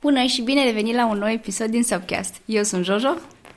Bună 0.00 0.22
și 0.22 0.42
bine 0.42 0.64
revenit 0.64 0.94
la 0.94 1.06
un 1.06 1.18
nou 1.18 1.28
episod 1.28 1.66
din 1.66 1.82
Subcast. 1.82 2.34
Eu 2.44 2.62
sunt 2.62 2.84
Jojo. 2.84 3.14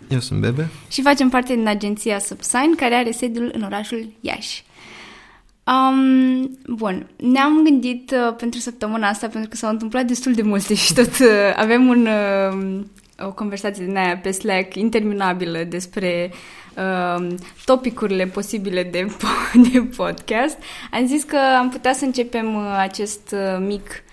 Eu 0.10 0.20
sunt 0.20 0.40
Bebe. 0.40 0.70
Și 0.90 1.02
facem 1.02 1.30
parte 1.30 1.56
din 1.56 1.68
agenția 1.68 2.20
Subsign, 2.20 2.76
care 2.76 2.96
are 2.96 3.12
sediul 3.12 3.52
în 3.54 3.62
orașul 3.62 4.14
Iași. 4.22 4.64
Um, 5.64 6.58
bun, 6.68 7.08
ne-am 7.16 7.64
gândit 7.64 8.12
uh, 8.12 8.36
pentru 8.36 8.60
săptămâna 8.60 9.08
asta, 9.08 9.28
pentru 9.28 9.50
că 9.50 9.56
s-au 9.56 9.70
întâmplat 9.70 10.06
destul 10.06 10.34
de 10.34 10.42
multe 10.42 10.74
și 10.84 10.94
tot 10.94 11.20
uh, 11.20 11.28
avem 11.56 11.88
un, 11.88 12.08
uh, 12.08 13.26
o 13.28 13.32
conversație 13.32 13.86
din 13.86 13.98
aia 13.98 14.18
pe 14.18 14.32
Slack 14.32 14.76
interminabilă 14.76 15.64
despre 15.64 16.32
uh, 16.76 17.28
topicurile 17.66 18.26
posibile 18.26 18.84
de, 18.84 19.06
de 19.72 19.80
podcast. 19.96 20.58
Am 20.92 21.06
zis 21.06 21.24
că 21.24 21.38
am 21.60 21.70
putea 21.70 21.94
să 21.94 22.06
începem 22.06 22.56
uh, 22.56 22.76
acest 22.78 23.32
uh, 23.32 23.66
mic 23.66 24.04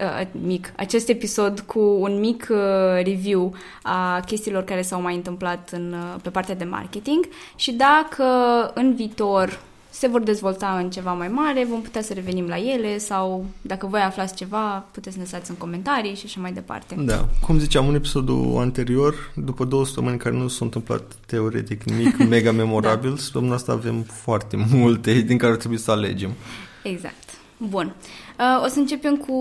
uh, 0.00 0.26
mic, 0.42 0.72
acest 0.76 1.08
episod 1.08 1.60
cu 1.60 1.80
un 1.80 2.20
mic 2.20 2.46
uh, 2.50 2.58
review 3.04 3.54
a 3.82 4.20
chestiilor 4.20 4.64
care 4.64 4.82
s-au 4.82 5.00
mai 5.00 5.14
întâmplat 5.14 5.70
în, 5.72 5.92
uh, 5.92 6.20
pe 6.22 6.30
partea 6.30 6.54
de 6.54 6.64
marketing 6.64 7.28
și 7.56 7.72
dacă 7.72 8.24
în 8.74 8.94
viitor 8.94 9.60
se 9.90 10.06
vor 10.06 10.20
dezvolta 10.20 10.78
în 10.82 10.90
ceva 10.90 11.12
mai 11.12 11.28
mare, 11.28 11.66
vom 11.70 11.80
putea 11.80 12.02
să 12.02 12.12
revenim 12.12 12.46
la 12.46 12.58
ele 12.58 12.98
sau 12.98 13.46
dacă 13.62 13.86
voi 13.86 14.00
aflați 14.00 14.34
ceva, 14.34 14.86
puteți 14.90 15.14
să 15.14 15.22
ne 15.22 15.28
lăsați 15.30 15.50
în 15.50 15.56
comentarii 15.56 16.14
și 16.14 16.22
așa 16.26 16.40
mai 16.40 16.52
departe. 16.52 16.94
Da, 16.98 17.28
cum 17.46 17.58
ziceam 17.58 17.88
în 17.88 17.94
episodul 17.94 18.56
anterior, 18.58 19.32
după 19.34 19.64
două 19.64 19.84
săptămâni 19.84 20.18
care 20.18 20.36
nu 20.36 20.48
s-a 20.48 20.64
întâmplat 20.64 21.02
teoretic 21.26 21.82
nimic 21.82 22.16
mega 22.28 22.52
memorabil, 22.52 23.10
da. 23.10 23.16
săptămâna 23.16 23.54
asta 23.54 23.72
avem 23.72 24.02
foarte 24.02 24.66
multe 24.72 25.12
din 25.12 25.38
care 25.38 25.56
trebuie 25.56 25.78
să 25.78 25.90
alegem. 25.90 26.30
Exact. 26.82 27.27
Bun. 27.58 27.94
Uh, 28.38 28.64
o 28.64 28.68
să 28.68 28.78
începem 28.78 29.16
cu, 29.16 29.32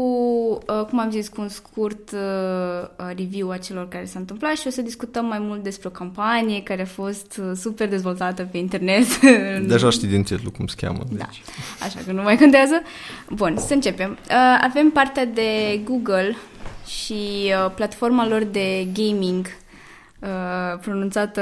uh, 0.67 0.85
cum 0.89 0.99
am 0.99 1.11
zis, 1.11 1.27
cu 1.27 1.41
un 1.41 1.47
scurt 1.47 2.11
uh, 2.11 2.19
uh, 2.97 3.15
review 3.17 3.49
a 3.49 3.57
celor 3.57 3.87
care 3.87 4.05
s-a 4.05 4.19
întâmplat 4.19 4.55
și 4.55 4.67
o 4.67 4.69
să 4.69 4.81
discutăm 4.81 5.25
mai 5.25 5.39
mult 5.39 5.63
despre 5.63 5.87
o 5.87 5.91
campanie 5.91 6.63
care 6.63 6.81
a 6.81 6.85
fost 6.85 7.39
uh, 7.41 7.51
super 7.55 7.89
dezvoltată 7.89 8.47
pe 8.51 8.57
internet. 8.57 9.19
Deja 9.67 9.89
știi 9.89 10.07
din 10.07 10.23
titlu 10.23 10.51
cum 10.51 10.67
se 10.67 10.75
cheamă. 10.77 11.03
Da, 11.09 11.25
deci. 11.25 11.41
așa 11.81 11.99
că 12.05 12.11
nu 12.11 12.21
mai 12.21 12.37
contează. 12.37 12.81
Bun, 13.29 13.57
să 13.57 13.73
începem. 13.73 14.11
Uh, 14.11 14.59
avem 14.61 14.89
partea 14.89 15.25
de 15.25 15.79
Google 15.83 16.35
și 16.85 17.13
uh, 17.13 17.71
platforma 17.75 18.27
lor 18.27 18.43
de 18.43 18.87
gaming 18.93 19.45
uh, 20.19 20.79
pronunțată 20.81 21.41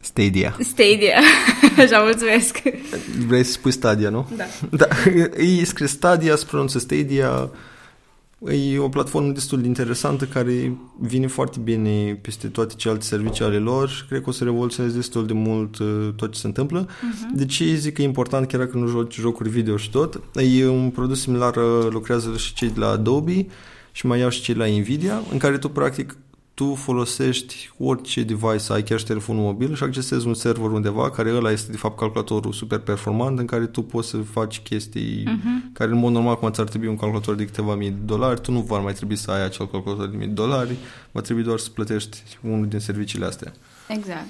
Stadia. 0.00 0.56
Stadia. 0.60 1.20
Așa, 1.84 1.98
mulțumesc. 1.98 2.62
Vrei 3.26 3.44
să 3.44 3.52
spui 3.52 3.72
Stadia, 3.72 4.10
nu? 4.10 4.28
Da. 4.36 4.44
da. 4.70 4.88
E 5.60 5.64
scrie 5.64 5.86
Stadia, 5.88 6.36
se 6.36 6.44
pronunță 6.48 6.78
Stadia. 6.78 7.50
E 8.72 8.78
o 8.78 8.88
platformă 8.88 9.32
destul 9.32 9.60
de 9.60 9.66
interesantă 9.66 10.24
care 10.24 10.76
vine 11.00 11.26
foarte 11.26 11.58
bine 11.62 12.18
peste 12.22 12.46
toate 12.46 12.74
celelalte 12.76 13.06
servicii 13.06 13.44
ale 13.44 13.58
lor 13.58 13.88
și 13.88 14.04
cred 14.06 14.22
că 14.22 14.28
o 14.28 14.32
să 14.32 14.44
revoluționeze 14.44 14.96
destul 14.96 15.26
de 15.26 15.32
mult 15.32 15.78
uh, 15.78 16.08
tot 16.16 16.32
ce 16.32 16.38
se 16.38 16.46
întâmplă. 16.46 16.86
Uh-huh. 16.86 17.34
De 17.34 17.46
ce 17.46 17.74
zic 17.74 17.94
că 17.94 18.02
e 18.02 18.04
important 18.04 18.48
chiar 18.48 18.60
dacă 18.60 18.76
nu 18.76 18.86
joci 18.86 19.14
jocuri 19.14 19.48
video 19.48 19.76
și 19.76 19.90
tot? 19.90 20.20
E 20.56 20.66
un 20.66 20.90
produs 20.90 21.20
similar, 21.20 21.56
uh, 21.56 21.86
lucrează 21.90 22.36
și 22.36 22.54
cei 22.54 22.68
de 22.68 22.80
la 22.80 22.88
Adobe 22.88 23.46
și 23.92 24.06
mai 24.06 24.18
iau 24.18 24.28
și 24.28 24.40
cei 24.40 24.54
la 24.54 24.66
Nvidia, 24.66 25.22
în 25.32 25.38
care 25.38 25.58
tu 25.58 25.68
practic 25.68 26.16
tu 26.58 26.74
folosești 26.74 27.70
orice 27.78 28.22
device 28.22 28.72
ai, 28.72 28.82
chiar 28.82 28.98
și 28.98 29.04
telefonul 29.04 29.42
mobil 29.42 29.74
și 29.74 29.82
accesezi 29.82 30.26
un 30.26 30.34
server 30.34 30.70
undeva, 30.70 31.10
care 31.10 31.34
ăla 31.34 31.50
este 31.50 31.70
de 31.70 31.76
fapt 31.76 31.98
calculatorul 31.98 32.52
super 32.52 32.78
performant 32.78 33.38
în 33.38 33.46
care 33.46 33.66
tu 33.66 33.82
poți 33.82 34.08
să 34.08 34.16
faci 34.16 34.60
chestii 34.60 35.24
uh-huh. 35.26 35.72
care 35.72 35.90
în 35.90 35.98
mod 35.98 36.12
normal 36.12 36.38
cum 36.38 36.50
ți-ar 36.50 36.68
trebui 36.68 36.88
un 36.88 36.96
calculator 36.96 37.34
de 37.34 37.44
câteva 37.44 37.74
mii 37.74 37.90
de 37.90 38.04
dolari, 38.04 38.40
tu 38.40 38.52
nu 38.52 38.60
va 38.60 38.78
mai 38.78 38.92
trebui 38.92 39.16
să 39.16 39.30
ai 39.30 39.44
acel 39.44 39.68
calculator 39.68 40.08
de 40.08 40.16
mii 40.16 40.26
de 40.26 40.32
dolari, 40.32 40.76
va 41.12 41.20
trebui 41.20 41.42
doar 41.42 41.58
să 41.58 41.70
plătești 41.70 42.22
unul 42.42 42.68
din 42.68 42.78
serviciile 42.78 43.24
astea. 43.24 43.52
Exact. 43.88 44.26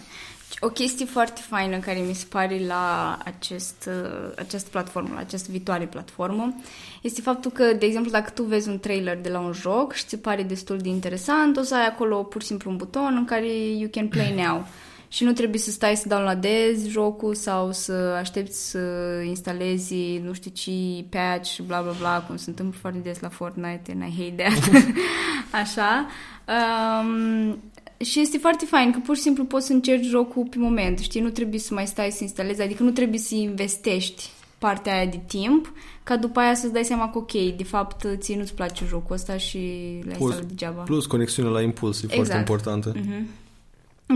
O 0.60 0.68
chestie 0.68 1.06
foarte 1.06 1.40
faină 1.48 1.78
care 1.78 1.98
mi 1.98 2.14
se 2.14 2.26
pare 2.28 2.60
la 2.66 3.18
acest, 3.24 3.88
această 4.36 4.68
platformă, 4.70 5.10
la 5.14 5.20
această 5.20 5.50
viitoare 5.50 5.86
platformă, 5.86 6.54
este 7.02 7.20
faptul 7.20 7.50
că, 7.50 7.72
de 7.72 7.86
exemplu, 7.86 8.10
dacă 8.10 8.30
tu 8.30 8.42
vezi 8.42 8.68
un 8.68 8.78
trailer 8.78 9.18
de 9.20 9.28
la 9.28 9.40
un 9.40 9.52
joc 9.52 9.92
și 9.92 10.04
ți 10.04 10.18
pare 10.18 10.42
destul 10.42 10.78
de 10.78 10.88
interesant, 10.88 11.56
o 11.56 11.62
să 11.62 11.74
ai 11.74 11.86
acolo 11.86 12.22
pur 12.22 12.40
și 12.40 12.46
simplu 12.46 12.70
un 12.70 12.76
buton 12.76 13.16
în 13.16 13.24
care 13.24 13.52
you 13.56 13.88
can 13.90 14.08
play 14.08 14.34
now. 14.46 14.66
Și 15.10 15.24
nu 15.24 15.32
trebuie 15.32 15.60
să 15.60 15.70
stai 15.70 15.96
să 15.96 16.08
downloadezi 16.08 16.88
jocul 16.88 17.34
sau 17.34 17.72
să 17.72 17.92
aștepți 17.92 18.70
să 18.70 18.78
instalezi 19.26 20.20
nu 20.24 20.32
știu 20.32 20.50
ce 20.50 20.70
patch, 21.08 21.58
bla 21.58 21.80
bla 21.80 21.92
bla, 21.98 22.20
cum 22.20 22.36
se 22.36 22.50
întâmplă 22.50 22.78
foarte 22.80 22.98
des 22.98 23.20
la 23.20 23.28
Fortnite 23.28 23.92
and 23.92 24.02
I 24.02 24.22
hate 24.22 24.42
that. 24.42 24.84
Așa. 25.62 26.06
Um, 26.48 27.58
și 28.04 28.20
este 28.20 28.38
foarte 28.38 28.64
fain 28.64 28.92
că 28.92 28.98
pur 29.04 29.16
și 29.16 29.22
simplu 29.22 29.44
poți 29.44 29.66
să 29.66 29.72
încerci 29.72 30.04
jocul 30.04 30.46
pe 30.50 30.58
moment, 30.58 30.98
știi? 30.98 31.20
Nu 31.20 31.30
trebuie 31.30 31.60
să 31.60 31.74
mai 31.74 31.86
stai 31.86 32.10
să 32.10 32.22
instalezi, 32.22 32.62
adică 32.62 32.82
nu 32.82 32.90
trebuie 32.90 33.18
să 33.18 33.34
investești 33.34 34.30
partea 34.58 34.94
aia 34.94 35.06
de 35.06 35.20
timp, 35.26 35.72
ca 36.02 36.16
după 36.16 36.40
aia 36.40 36.54
să-ți 36.54 36.72
dai 36.72 36.84
seama 36.84 37.10
că 37.10 37.18
ok, 37.18 37.32
de 37.32 37.64
fapt 37.64 38.06
ție 38.16 38.36
nu-ți 38.36 38.54
place 38.54 38.84
jocul 38.84 39.14
ăsta 39.14 39.36
și 39.36 39.58
l-ai 40.04 40.16
instalat 40.18 40.44
degeaba. 40.44 40.82
Plus 40.82 41.06
conexiunea 41.06 41.52
la 41.52 41.60
impuls 41.60 41.96
e 41.96 42.04
exact. 42.04 42.14
foarte 42.16 42.38
importantă. 42.38 42.92
Mm-hmm. 42.92 43.46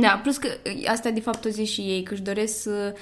Da, 0.00 0.20
plus 0.22 0.36
că 0.36 0.48
asta 0.86 1.10
de 1.10 1.20
fapt 1.20 1.44
o 1.44 1.48
zic 1.48 1.66
și 1.66 1.80
ei, 1.80 2.02
că 2.02 2.12
își 2.12 2.22
doresc 2.22 2.62
să 2.62 2.94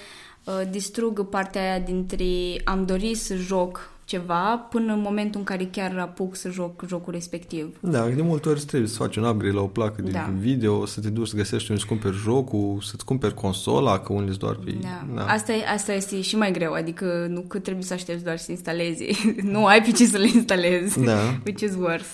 uh, 0.44 0.60
distrugă 0.70 1.24
partea 1.24 1.62
aia 1.62 1.78
dintre 1.78 2.26
am 2.64 2.86
dorit 2.86 3.16
să 3.16 3.34
joc 3.34 3.90
ceva 4.10 4.66
până 4.70 4.92
în 4.92 5.00
momentul 5.00 5.40
în 5.40 5.46
care 5.46 5.64
chiar 5.64 5.98
apuc 5.98 6.36
să 6.36 6.50
joc 6.50 6.84
jocul 6.86 7.12
respectiv. 7.12 7.76
Da, 7.80 8.08
de 8.08 8.22
multe 8.22 8.48
ori 8.48 8.60
trebuie 8.60 8.88
să 8.88 8.96
faci 8.96 9.16
un 9.16 9.24
upgrade 9.24 9.54
la 9.54 9.60
o 9.60 9.66
placă 9.66 10.02
de 10.02 10.10
da. 10.10 10.30
video, 10.38 10.86
să 10.86 11.00
te 11.00 11.08
duci 11.08 11.28
să 11.28 11.36
găsești 11.36 11.70
unde 11.70 11.82
să 11.82 11.88
cumperi 11.88 12.16
jocul, 12.16 12.78
să-ți 12.82 13.04
cumperi 13.04 13.34
consola, 13.34 13.98
că 13.98 14.12
unde 14.12 14.32
doar 14.38 14.54
pe... 14.54 14.74
Da. 14.80 15.06
da. 15.14 15.26
Asta, 15.26 15.52
asta 15.74 15.92
este 15.92 16.20
și 16.20 16.36
mai 16.36 16.52
greu, 16.52 16.72
adică 16.72 17.26
nu 17.28 17.40
că 17.40 17.58
trebuie 17.58 17.84
să 17.84 17.92
aștepți 17.92 18.24
doar 18.24 18.36
să 18.36 18.50
instalezi, 18.50 19.04
nu 19.52 19.66
ai 19.66 19.82
pe 19.82 19.90
ce 19.90 20.06
să 20.06 20.16
le 20.16 20.28
instalezi, 20.34 21.00
da. 21.00 21.18
which 21.44 21.62
is 21.62 21.74
worse. 21.74 22.10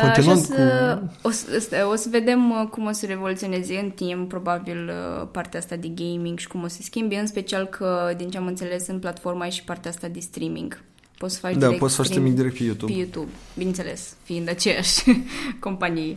Continuăm 0.00 0.36
o, 0.36 0.40
să, 0.40 1.02
cu... 1.22 1.28
o, 1.28 1.30
să, 1.30 1.88
o 1.90 1.94
să 1.94 2.08
vedem 2.10 2.50
uh, 2.50 2.68
cum 2.70 2.86
o 2.86 2.92
să 2.92 3.06
revoluționeze 3.06 3.78
în 3.78 3.90
timp, 3.90 4.28
probabil, 4.28 4.88
uh, 4.88 5.28
partea 5.30 5.58
asta 5.58 5.76
de 5.76 5.88
gaming 5.88 6.38
și 6.38 6.48
cum 6.48 6.62
o 6.62 6.68
să 6.68 6.78
schimbe, 6.82 7.16
în 7.16 7.26
special 7.26 7.64
că, 7.66 8.14
din 8.16 8.30
ce 8.30 8.38
am 8.38 8.46
înțeles, 8.46 8.86
în 8.86 8.98
platforma 8.98 9.46
e 9.46 9.50
și 9.50 9.64
partea 9.64 9.90
asta 9.90 10.08
de 10.08 10.20
streaming. 10.20 10.82
Poți 11.18 11.34
să 11.34 11.40
faci 11.40 11.52
da, 11.52 11.58
direct 11.58 11.78
poți 11.78 11.94
să 11.94 12.00
faci 12.00 12.10
streaming 12.10 12.36
direct 12.36 12.56
pe 12.56 12.62
YouTube. 12.64 12.92
Pe 12.92 12.98
YouTube, 12.98 13.30
bineînțeles, 13.56 14.16
fiind 14.22 14.48
aceeași 14.48 15.02
companie. 15.60 16.16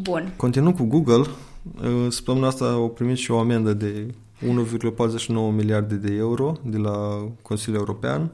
Bun. 0.00 0.32
Continuăm 0.36 0.72
cu 0.72 0.84
Google. 0.84 1.24
Uh, 1.82 2.06
săptămâna 2.08 2.46
asta 2.46 2.64
au 2.64 2.90
primit 2.90 3.16
și 3.16 3.30
o 3.30 3.38
amendă 3.38 3.72
de 3.72 4.06
1,49 4.42 5.26
miliarde 5.54 5.94
de 5.94 6.12
euro 6.12 6.56
de 6.62 6.76
la 6.76 7.28
Consiliul 7.42 7.78
European 7.78 8.30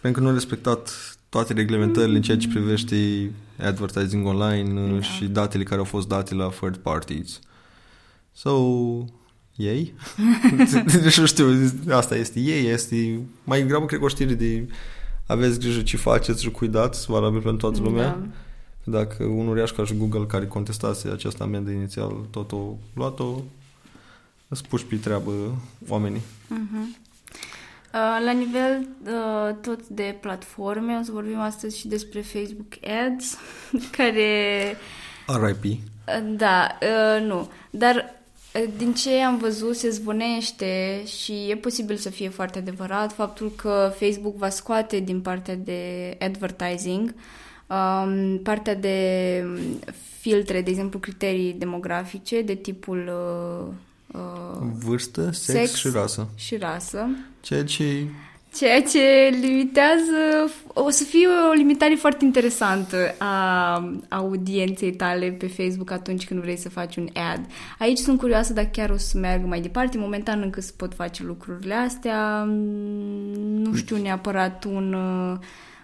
pentru 0.00 0.20
că 0.20 0.20
nu 0.20 0.32
au 0.32 0.34
respectat 0.34 0.90
toate 1.28 1.52
reglementările 1.52 2.16
în 2.16 2.22
ceea 2.22 2.36
ce 2.36 2.48
privește 2.48 3.30
advertising 3.58 4.26
online 4.26 4.92
da. 4.92 5.00
și 5.00 5.24
datele 5.24 5.62
care 5.62 5.78
au 5.78 5.84
fost 5.84 6.08
date 6.08 6.34
la 6.34 6.48
third 6.48 6.76
parties. 6.76 7.40
So, 8.32 8.52
ei? 9.56 9.94
deci 11.02 11.20
știu, 11.32 11.72
asta 11.90 12.16
este 12.16 12.40
ei, 12.40 12.66
este 12.66 13.20
mai 13.44 13.66
grabă 13.66 13.86
cred 13.86 13.98
că 13.98 14.04
o 14.04 14.08
știre 14.08 14.34
de 14.34 14.68
aveți 15.26 15.58
grijă 15.60 15.82
ce 15.82 15.96
faceți 15.96 16.42
și 16.42 16.50
cuidați, 16.50 17.06
valabil 17.06 17.40
pentru 17.40 17.68
toată 17.68 17.80
lumea. 17.80 18.08
Da. 18.08 18.26
Dacă 18.84 19.24
un 19.24 19.46
uriaș 19.46 19.70
ca 19.70 19.84
și 19.84 19.96
Google 19.96 20.26
care 20.26 20.46
contestase 20.46 21.08
această 21.08 21.42
amendă 21.42 21.70
inițial, 21.70 22.26
tot 22.30 22.52
o 22.52 22.76
luat-o, 22.94 23.42
îți 24.48 24.68
puși 24.68 24.84
pe 24.84 24.96
treabă 24.96 25.32
oamenii. 25.88 26.20
Uh-huh. 26.20 27.07
Uh, 27.94 28.24
la 28.24 28.30
nivel 28.30 28.88
uh, 29.04 29.54
tot 29.60 29.86
de 29.86 30.16
platforme, 30.20 30.98
o 31.00 31.02
să 31.02 31.12
vorbim 31.12 31.38
astăzi 31.38 31.78
și 31.78 31.88
despre 31.88 32.20
Facebook 32.20 32.72
Ads, 33.06 33.36
care... 33.96 34.76
RIP. 35.26 35.64
Uh, 35.64 36.34
da, 36.36 36.78
uh, 36.82 37.26
nu. 37.26 37.50
Dar 37.70 38.14
uh, 38.54 38.64
din 38.76 38.94
ce 38.94 39.22
am 39.22 39.38
văzut, 39.38 39.76
se 39.76 39.90
zvonește 39.90 41.02
și 41.06 41.32
e 41.48 41.56
posibil 41.56 41.96
să 41.96 42.10
fie 42.10 42.28
foarte 42.28 42.58
adevărat 42.58 43.12
faptul 43.12 43.52
că 43.56 43.92
Facebook 43.98 44.36
va 44.36 44.48
scoate 44.48 44.98
din 44.98 45.20
partea 45.20 45.56
de 45.56 46.16
advertising 46.20 47.14
um, 47.66 48.38
partea 48.42 48.74
de 48.74 49.44
filtre, 50.20 50.60
de 50.62 50.70
exemplu 50.70 50.98
criterii 50.98 51.52
demografice 51.52 52.42
de 52.42 52.54
tipul 52.54 53.10
uh, 53.12 53.74
Uh, 54.12 54.66
Vârstă, 54.84 55.30
sex, 55.32 55.58
sex 55.58 55.74
și 55.74 55.88
rasă. 55.88 56.28
Și 56.34 56.56
rasă. 56.56 57.08
Ceea 57.40 57.64
ce... 57.64 58.06
Ceea 58.54 58.82
ce 58.82 59.36
limitează... 59.40 60.50
O 60.66 60.90
să 60.90 61.04
fie 61.04 61.26
o 61.50 61.52
limitare 61.52 61.94
foarte 61.94 62.24
interesantă 62.24 63.14
a 63.18 63.74
audienței 64.08 64.92
tale 64.92 65.30
pe 65.30 65.46
Facebook 65.46 65.90
atunci 65.90 66.26
când 66.26 66.40
vrei 66.40 66.56
să 66.56 66.68
faci 66.68 66.96
un 66.96 67.08
ad. 67.14 67.40
Aici 67.78 67.98
sunt 67.98 68.18
curioasă 68.18 68.52
dacă 68.52 68.68
chiar 68.72 68.90
o 68.90 68.96
să 68.96 69.18
meargă 69.18 69.46
mai 69.46 69.60
departe. 69.60 69.98
Momentan 69.98 70.42
încă 70.42 70.60
se 70.60 70.72
pot 70.76 70.94
face 70.94 71.24
lucrurile 71.24 71.74
astea. 71.74 72.42
Nu 73.46 73.74
știu 73.74 73.96
neapărat 73.96 74.64
un, 74.64 74.92
uh, 74.92 75.38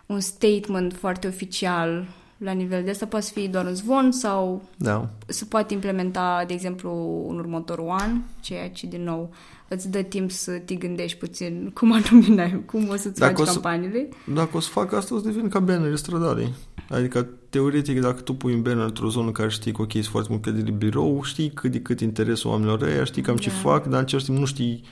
un 0.06 0.21
statement 0.21 0.93
foarte 0.93 1.26
oficial 1.26 2.06
la 2.44 2.52
nivel 2.52 2.85
de 2.85 2.91
asta, 2.91 3.06
poate 3.06 3.26
fi 3.35 3.49
doar 3.49 3.67
un 3.67 3.75
zvon 3.75 4.12
sau 4.12 4.62
Da. 4.76 5.11
se 5.26 5.44
poate 5.44 5.75
implementa, 5.75 6.44
de 6.46 6.52
exemplu, 6.52 7.25
un 7.26 7.38
următorul 7.38 7.88
an, 7.88 8.20
ceea 8.41 8.70
ce, 8.70 8.87
din 8.87 9.02
nou, 9.02 9.32
îți 9.69 9.91
dă 9.91 10.02
timp 10.02 10.31
să 10.31 10.50
te 10.52 10.75
gândești 10.75 11.19
puțin 11.19 11.70
cum 11.75 11.93
anume, 11.93 12.62
cum 12.67 12.88
o 12.88 12.96
să-ți 12.96 13.20
Dacă 13.20 13.32
faci 13.35 13.41
o 13.43 13.44
să- 13.44 13.52
campaniile. 13.52 14.08
Dacă 14.35 14.56
o 14.56 14.61
să 14.61 14.69
fac 14.69 14.93
asta, 14.93 15.14
o 15.14 15.19
să 15.19 15.25
devin 15.25 15.49
ca 15.49 15.58
banner 15.61 15.96
stradale. 15.96 16.49
Adică, 16.91 17.29
teoretic, 17.49 18.00
dacă 18.00 18.20
tu 18.20 18.35
pui 18.35 18.55
un 18.55 18.62
banner 18.62 18.85
într-o 18.85 19.08
zonă 19.08 19.31
care 19.31 19.49
știi 19.49 19.73
că, 19.73 19.82
ok, 19.82 19.93
sunt 19.93 20.05
foarte 20.05 20.29
mult 20.31 20.43
clădiri 20.43 20.64
de 20.64 20.70
birou, 20.70 21.23
știi 21.23 21.50
cât 21.50 21.70
de 21.73 21.81
cât 21.81 22.00
interesul 22.00 22.50
oamenilor 22.50 22.82
ăia, 22.82 23.05
știi 23.05 23.23
cam 23.23 23.37
ce 23.37 23.49
Da. 23.49 23.55
fac, 23.55 23.82
dar 23.85 23.93
în 23.93 24.05
același 24.05 24.26
timp 24.26 24.38
nu 24.38 24.44
știi 24.44 24.82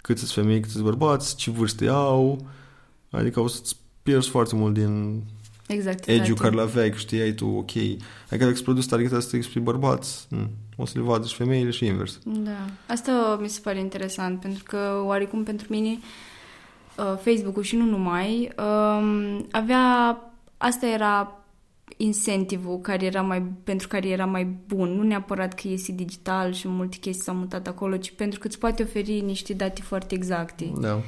cât 0.00 0.18
sunt 0.18 0.30
femei, 0.30 0.60
cât 0.60 0.70
sunt 0.70 0.84
bărbați, 0.84 1.36
ce 1.36 1.50
vârste 1.50 1.86
au. 1.88 2.46
Adică 3.10 3.40
o 3.40 3.46
să-ți 3.46 3.76
pierzi 4.02 4.28
foarte 4.28 4.54
mult 4.56 4.74
din 4.74 5.22
Exact, 5.66 6.06
edge-ul 6.06 6.20
exact. 6.20 6.40
care 6.40 6.54
l-aveai, 6.54 6.90
că 6.90 6.96
știai 6.96 7.32
tu, 7.32 7.46
ok. 7.46 7.76
Adică 7.76 8.36
dacă 8.36 8.50
îți 8.50 8.62
produs 8.62 8.86
targetat 8.86 9.22
să 9.22 9.38
spre 9.40 9.60
bărbați, 9.60 10.26
hm, 10.30 10.50
o 10.76 10.86
să 10.86 10.98
le 10.98 11.04
vadă 11.04 11.26
și 11.26 11.34
femeile 11.34 11.70
și 11.70 11.86
invers. 11.86 12.18
Da, 12.24 12.66
asta 12.88 13.38
mi 13.40 13.48
se 13.48 13.60
pare 13.62 13.78
interesant, 13.78 14.40
pentru 14.40 14.62
că 14.62 15.02
oarecum 15.04 15.42
pentru 15.42 15.66
mine 15.70 15.98
uh, 16.96 17.18
Facebook-ul 17.20 17.62
și 17.62 17.76
nu 17.76 17.84
numai 17.84 18.52
um, 18.58 19.46
avea, 19.50 20.18
asta 20.56 20.86
era 20.86 21.44
incentivul 21.96 22.80
care 22.80 23.04
era 23.04 23.22
mai, 23.22 23.42
pentru 23.64 23.88
care 23.88 24.08
era 24.08 24.24
mai 24.24 24.44
bun, 24.66 24.88
nu 24.88 25.02
neapărat 25.02 25.54
că 25.54 25.68
este 25.68 25.92
digital 25.92 26.52
și 26.52 26.68
multe 26.68 26.96
chestii 26.96 27.24
s-au 27.24 27.34
mutat 27.34 27.66
acolo, 27.66 27.96
ci 27.96 28.12
pentru 28.12 28.38
că 28.38 28.46
îți 28.46 28.58
poate 28.58 28.82
oferi 28.82 29.20
niște 29.20 29.52
date 29.52 29.82
foarte 29.82 30.14
exacte. 30.14 30.72
Da. 30.80 31.00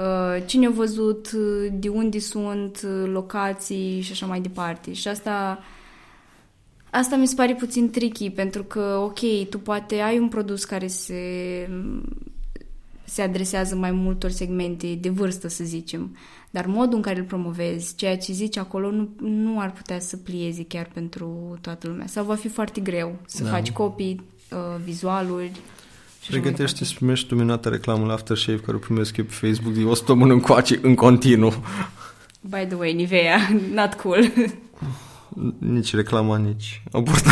Uh, 0.00 0.42
cine 0.46 0.66
a 0.66 0.70
văzut, 0.70 1.30
uh, 1.32 1.72
de 1.72 1.88
unde 1.88 2.18
sunt, 2.18 2.80
uh, 2.84 3.10
locații 3.12 4.00
și 4.00 4.12
așa 4.12 4.26
mai 4.26 4.40
departe. 4.40 4.92
Și 4.92 5.08
asta 5.08 5.58
asta 6.90 7.16
mi 7.16 7.26
se 7.26 7.34
pare 7.34 7.54
puțin 7.54 7.90
tricky, 7.90 8.30
pentru 8.30 8.62
că, 8.62 9.00
ok, 9.04 9.48
tu 9.48 9.58
poate 9.58 9.94
ai 9.94 10.18
un 10.18 10.28
produs 10.28 10.64
care 10.64 10.86
se 10.86 11.68
se 13.04 13.22
adresează 13.22 13.74
mai 13.76 13.90
multor 13.90 14.30
segmente 14.30 14.94
de 15.00 15.08
vârstă, 15.08 15.48
să 15.48 15.64
zicem, 15.64 16.16
dar 16.50 16.66
modul 16.66 16.96
în 16.96 17.02
care 17.02 17.18
îl 17.18 17.24
promovezi, 17.24 17.94
ceea 17.96 18.18
ce 18.18 18.32
zici 18.32 18.56
acolo, 18.56 18.90
nu, 18.90 19.08
nu 19.20 19.60
ar 19.60 19.72
putea 19.72 20.00
să 20.00 20.16
plieze 20.16 20.64
chiar 20.64 20.90
pentru 20.94 21.58
toată 21.60 21.88
lumea. 21.88 22.06
Sau 22.06 22.24
va 22.24 22.34
fi 22.34 22.48
foarte 22.48 22.80
greu 22.80 23.16
să 23.26 23.42
Da. 23.42 23.50
faci 23.50 23.72
copii, 23.72 24.22
uh, 24.52 24.80
vizualuri. 24.84 25.52
Și 26.30 26.36
așa 26.36 26.42
mai 26.42 26.54
Pregătește 26.54 26.72
departe. 26.72 26.84
să 26.84 26.94
primești 26.98 27.26
tu 27.28 27.34
minunată 27.34 27.68
reclamă 27.68 28.06
la 28.06 28.12
Aftershave 28.12 28.58
care 28.58 28.76
o 28.76 28.80
primesc 28.80 29.16
eu 29.16 29.24
pe 29.24 29.32
Facebook 29.46 29.74
de 29.74 29.84
o 29.84 29.94
săptămână 29.94 30.32
încoace, 30.32 30.78
în 30.82 30.94
continuu. 30.94 31.52
By 32.40 32.64
the 32.68 32.74
way, 32.74 32.92
Nivea, 32.94 33.38
not 33.74 33.94
cool. 33.94 34.32
Nici 35.58 35.94
reclama, 35.94 36.36
nici 36.36 36.82
aborda. 36.92 37.30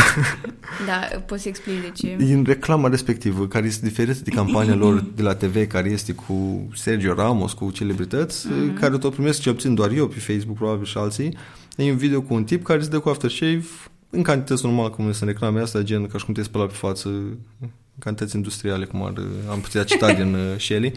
Da, 0.87 1.19
poți 1.27 1.43
să 1.43 1.49
explici 1.49 1.81
de 1.81 1.91
ce. 1.95 2.17
Din 2.19 2.45
reclama 2.45 2.89
respectivă, 2.89 3.47
care 3.47 3.67
este 3.67 3.87
diferită 3.87 4.19
de 4.25 4.31
campania 4.31 4.75
lor 4.75 5.05
de 5.15 5.23
la 5.23 5.35
TV, 5.35 5.67
care 5.67 5.91
este 5.91 6.12
cu 6.12 6.69
Sergio 6.75 7.15
Ramos, 7.15 7.53
cu 7.53 7.71
celebrități, 7.71 8.47
Mhm. 8.47 8.75
care 8.79 8.99
tot 8.99 9.12
primesc 9.12 9.41
ce 9.41 9.50
obțin 9.50 9.75
doar 9.75 9.91
eu 9.91 10.06
pe 10.06 10.19
Facebook, 10.19 10.56
probabil 10.56 10.85
și 10.85 10.99
alții. 10.99 11.37
E 11.77 11.91
un 11.91 11.97
video 11.97 12.21
cu 12.21 12.35
un 12.35 12.45
tip 12.45 12.65
care 12.65 12.83
se 12.83 12.89
dă 12.89 12.99
cu 12.99 13.09
aftershave 13.09 13.65
în 14.11 14.23
cantități 14.23 14.65
normal, 14.65 14.91
cum 14.91 15.12
sunt 15.12 15.29
reclame 15.29 15.61
astea, 15.61 15.81
gen 15.83 16.06
ca 16.06 16.19
și 16.19 16.25
cum 16.25 16.35
te 16.35 16.43
spăla 16.43 16.65
pe 16.67 16.73
față, 16.75 17.09
în 17.09 17.69
cantități 17.99 18.37
industriale, 18.37 18.85
cum 18.85 19.03
ar, 19.03 19.12
am 19.50 19.61
putea 19.61 19.85
cita 19.85 20.12
din 20.12 20.35
uh, 20.35 20.59
Shelly. 20.59 20.93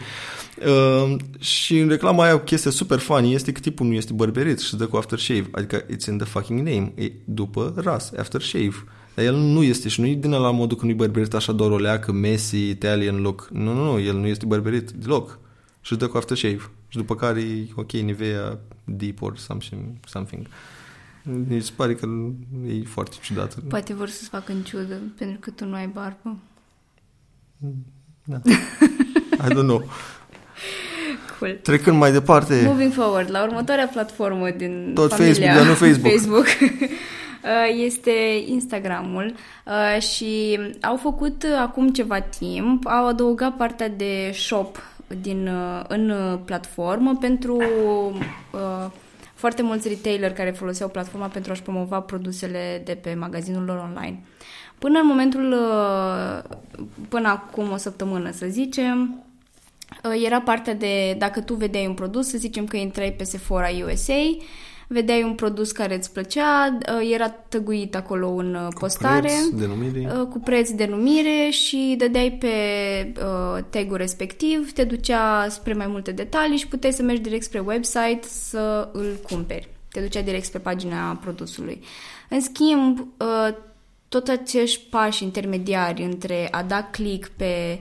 Uh, 0.66 1.16
și 1.38 1.78
în 1.78 1.88
reclama 1.88 2.24
aia 2.24 2.34
o 2.34 2.38
chestie 2.38 2.70
super 2.70 2.98
funny 2.98 3.34
este 3.34 3.52
că 3.52 3.60
tipul 3.60 3.86
nu 3.86 3.92
este 3.92 4.12
bărberit 4.12 4.58
și 4.58 4.68
se 4.68 4.76
dă 4.76 4.86
cu 4.86 4.96
aftershave, 4.96 5.48
adică 5.50 5.84
it's 5.84 6.08
in 6.08 6.16
the 6.16 6.26
fucking 6.26 6.58
name, 6.58 6.92
e 6.94 7.12
după 7.24 7.74
ras, 7.76 8.12
aftershave. 8.16 8.84
Dar 9.14 9.24
el 9.24 9.34
nu 9.34 9.62
este 9.62 9.88
și 9.88 10.00
nu 10.00 10.06
e 10.06 10.14
din 10.14 10.30
la 10.30 10.50
modul 10.50 10.76
că 10.76 10.84
nu-i 10.84 10.94
bărberit 10.94 11.34
așa 11.34 11.52
doar 11.52 11.70
o 11.70 11.78
leacă, 11.78 12.12
Messi, 12.12 12.74
talie 12.74 13.08
în 13.08 13.20
loc. 13.20 13.48
Nu, 13.52 13.72
nu, 13.72 13.84
nu, 13.84 14.00
el 14.00 14.16
nu 14.16 14.26
este 14.26 14.46
bărberit 14.46 14.90
deloc. 14.90 15.38
Și 15.80 15.92
își 15.92 16.00
dă 16.00 16.06
cu 16.06 16.16
aftershave. 16.16 16.70
Și 16.88 16.96
după 16.96 17.14
care 17.14 17.40
e 17.40 17.66
ok, 17.74 17.92
Nivea 17.92 18.58
Deep 18.84 19.22
or 19.22 19.36
something. 19.36 19.82
something. 20.06 20.46
Mi 21.22 21.60
se 21.60 21.72
pare 21.76 21.94
că 21.94 22.08
e 22.66 22.82
foarte 22.84 23.16
ciudat. 23.22 23.54
Poate 23.68 23.94
vor 23.94 24.08
să-ți 24.08 24.28
facă 24.28 24.52
în 24.52 24.62
ciudă, 24.62 25.00
pentru 25.18 25.38
că 25.40 25.50
tu 25.50 25.64
nu 25.64 25.74
ai 25.74 25.86
barbă. 25.86 26.36
Da. 28.24 28.40
I 29.46 29.48
don't 29.48 29.66
know. 29.66 29.82
Cool. 31.38 31.58
Trecând 31.62 31.96
mai 31.96 32.12
departe, 32.12 32.62
Moving 32.64 32.92
forward, 32.92 33.30
la 33.30 33.42
următoarea 33.42 33.86
platformă 33.86 34.50
din 34.50 34.90
Tot 34.94 35.10
familia 35.10 35.34
Facebook, 35.34 35.56
dar 35.56 35.66
nu 35.66 35.74
Facebook. 35.74 36.12
Facebook 36.18 36.46
uh, 37.44 37.84
este 37.84 38.10
Instagramul 38.46 39.34
uh, 39.66 40.02
și 40.02 40.58
au 40.80 40.96
făcut 40.96 41.42
uh, 41.42 41.58
acum 41.60 41.88
ceva 41.88 42.20
timp, 42.20 42.86
au 42.86 43.06
adăugat 43.06 43.56
partea 43.56 43.88
de 43.88 44.30
shop 44.34 44.78
din, 45.20 45.48
uh, 45.48 45.84
în 45.88 46.10
uh, 46.10 46.38
platformă 46.44 47.16
pentru 47.20 47.56
uh, 48.50 48.90
foarte 49.34 49.62
mulți 49.62 49.88
retaileri 49.88 50.34
care 50.34 50.50
foloseau 50.50 50.88
platforma 50.88 51.26
pentru 51.26 51.52
a-și 51.52 51.62
promova 51.62 52.00
produsele 52.00 52.82
de 52.84 52.98
pe 53.02 53.14
magazinul 53.14 53.64
lor 53.64 53.76
online. 53.78 54.22
Până 54.82 54.98
în 54.98 55.06
momentul, 55.06 55.52
uh, 55.52 56.56
până 57.08 57.28
acum 57.28 57.70
o 57.70 57.76
săptămână 57.76 58.30
să 58.30 58.46
zicem, 58.48 59.24
Uh, 60.04 60.22
era 60.24 60.40
partea 60.40 60.74
de, 60.74 61.14
dacă 61.18 61.40
tu 61.40 61.54
vedeai 61.54 61.86
un 61.86 61.94
produs, 61.94 62.28
să 62.28 62.38
zicem 62.38 62.66
că 62.66 62.76
intrai 62.76 63.12
pe 63.12 63.24
Sephora 63.24 63.68
USA, 63.84 64.36
vedeai 64.86 65.22
un 65.22 65.34
produs 65.34 65.72
care 65.72 65.94
îți 65.94 66.12
plăcea, 66.12 66.78
uh, 66.78 67.10
era 67.12 67.28
tăguit 67.30 67.96
acolo 67.96 68.28
în 68.28 68.54
uh, 68.54 68.68
postare 68.78 69.20
preț, 69.20 69.48
denumire. 69.48 70.12
uh, 70.20 70.26
cu 70.26 70.38
preț, 70.38 70.70
denumire 70.70 71.48
și 71.50 71.94
dădeai 71.98 72.32
pe 72.40 72.48
uh, 73.16 73.62
tagul 73.70 73.96
respectiv, 73.96 74.72
te 74.72 74.84
ducea 74.84 75.48
spre 75.48 75.72
mai 75.72 75.86
multe 75.86 76.10
detalii 76.10 76.56
și 76.58 76.68
puteai 76.68 76.92
să 76.92 77.02
mergi 77.02 77.22
direct 77.22 77.44
spre 77.44 77.58
website 77.58 78.20
să 78.22 78.88
îl 78.92 79.18
cumperi. 79.28 79.68
Te 79.92 80.00
ducea 80.00 80.20
direct 80.20 80.44
spre 80.44 80.58
pagina 80.58 81.18
produsului. 81.20 81.80
În 82.28 82.40
schimb, 82.40 82.98
uh, 82.98 83.54
tot 84.12 84.28
acești 84.28 84.80
pași 84.90 85.24
intermediari 85.24 86.02
între 86.02 86.48
a 86.50 86.62
da 86.62 86.82
click 86.82 87.28
pe 87.28 87.80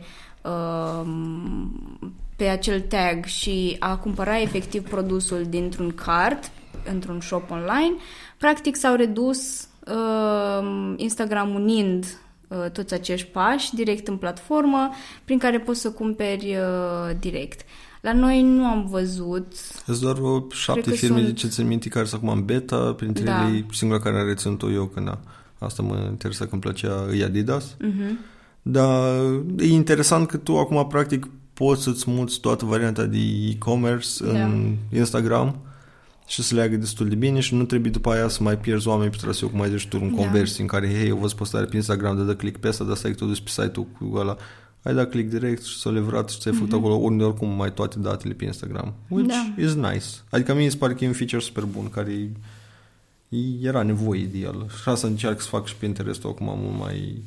um, 0.50 2.10
pe 2.36 2.44
acel 2.44 2.82
tag 2.82 3.26
și 3.26 3.76
a 3.80 3.98
cumpăra 3.98 4.40
efectiv 4.42 4.90
produsul 4.90 5.46
dintr-un 5.50 5.92
cart, 5.96 6.52
într-un 6.92 7.22
shop 7.22 7.52
online, 7.52 7.96
practic 8.38 8.76
s-au 8.76 8.96
redus 8.96 9.68
uh, 9.88 10.94
Instagram 10.96 11.54
unind 11.54 12.06
uh, 12.48 12.72
toți 12.72 12.94
acești 12.94 13.28
pași 13.28 13.76
direct 13.76 14.08
în 14.08 14.18
platformă, 14.18 14.90
prin 15.26 15.38
care 15.38 15.60
poți 15.60 15.82
să 15.82 15.92
cumperi 15.92 16.56
uh, 16.56 17.16
direct. 17.20 17.62
La 18.02 18.14
noi 18.14 18.42
nu 18.42 18.66
am 18.66 18.86
văzut 18.86 19.54
Sunt 19.86 20.00
doar 20.00 20.18
o 20.18 20.46
șapte 20.52 20.82
Cred 20.82 20.94
că 20.94 21.00
firme 21.00 21.18
sunt- 21.18 21.28
de 21.28 21.40
ce 21.40 21.48
țin 21.48 21.68
minte 21.68 21.90
care 21.90 22.06
sunt 22.06 22.24
acum 22.24 22.34
în 22.34 22.46
beta, 22.46 22.94
printre 22.98 23.24
Da. 23.24 23.48
ele 23.48 23.58
e 23.58 23.66
singura 23.74 24.00
care 24.00 24.20
a 24.20 24.24
reținut-o 24.24 24.72
eu 24.72 24.86
când 24.86 25.08
a, 25.08 25.20
asta 25.66 25.84
mă 25.84 26.08
interesa 26.10 26.44
că 26.46 26.50
îmi 26.52 26.62
plăcea, 26.62 27.06
e 27.18 27.24
Adidas. 27.24 27.76
uh-huh. 27.76 28.30
Dar 28.62 29.20
e 29.58 29.66
interesant 29.68 30.28
că 30.28 30.38
tu 30.38 30.58
acum 30.58 30.88
practic 30.88 31.28
poți 31.54 31.84
să-ți 31.84 32.04
muți 32.10 32.40
toată 32.40 32.66
varianta 32.66 33.06
de 33.06 33.18
e-commerce 33.50 34.08
în 34.24 34.76
Instagram 34.94 35.56
și 36.28 36.42
să 36.44 36.56
leagă 36.56 36.76
destul 36.76 37.10
de 37.10 37.16
bine 37.16 37.40
și 37.40 37.56
nu 37.56 37.64
trebuie 37.64 37.92
după 37.92 38.12
aia 38.12 38.28
să 38.28 38.44
mai 38.44 38.58
pierzi 38.58 38.88
oameni 38.88 39.10
pe 39.12 39.18
traseu, 39.22 39.48
cum 39.48 39.62
ai 39.62 39.70
zis 39.70 39.84
tu, 39.84 40.00
în 40.02 40.16
Da. 40.16 40.22
conversii 40.22 40.62
în 40.62 40.68
care, 40.68 40.88
hei, 40.98 41.08
eu 41.08 41.16
văd 41.18 41.32
postare 41.32 41.66
pe 41.66 41.76
Instagram, 41.76 42.16
de 42.18 42.24
dă 42.24 42.36
click 42.36 42.60
pe 42.60 42.68
asta, 42.68 42.84
dar 42.84 42.96
stai 42.96 43.12
că 43.12 43.18
tu 43.18 43.26
duci 43.26 43.42
pe 43.42 43.50
site-ul 43.50 43.86
cu 44.00 44.16
ăla, 44.16 44.36
ai 44.84 44.94
dat 44.94 45.10
click 45.10 45.30
direct 45.30 45.64
și 45.64 45.78
s-a 45.80 45.90
livrat 45.90 46.30
și 46.30 46.40
ți-ai 46.40 46.56
făcut 46.56 46.74
acolo 46.74 46.94
unde 46.94 47.24
oricum 47.24 47.50
mai 47.50 47.74
toate 47.74 48.00
datele 48.00 48.34
pe 48.34 48.46
Instagram. 48.46 48.94
Which 49.08 49.28
Da. 49.30 49.54
is 49.64 49.74
nice. 49.74 50.06
Adică 50.30 50.52
mie 50.54 50.62
îmi 50.62 50.72
se 50.72 50.78
pare 50.78 50.94
că 50.94 51.04
e 51.04 51.08
un 51.08 51.14
feature 51.14 51.42
super 51.42 51.64
bun 51.64 51.90
care 51.90 52.12
e- 52.12 52.30
era 53.62 53.82
nevoie 53.84 54.24
de 54.26 54.38
el. 54.38 54.70
Și 54.82 54.90
asta 54.90 55.08
încerc 55.08 55.42
să 55.42 55.48
fac 55.48 55.66
și 55.66 55.76
Pinterest-ul 55.76 56.30
acum 56.30 56.60
mult 56.60 56.80
mai 56.80 57.24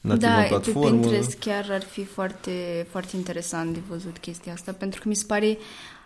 nativ 0.00 0.22
Da, 0.22 0.34
în 0.34 0.42
pe 0.42 0.48
platformă. 0.48 1.00
Pinterest 1.00 1.38
chiar 1.38 1.66
ar 1.70 1.82
fi 1.82 2.04
foarte, 2.04 2.86
foarte 2.90 3.16
interesant 3.16 3.72
de 3.72 3.80
văzut 3.88 4.18
chestia 4.18 4.52
asta, 4.52 4.72
pentru 4.72 5.00
că 5.00 5.08
mi 5.08 5.14
se 5.14 5.24
pare 5.26 5.58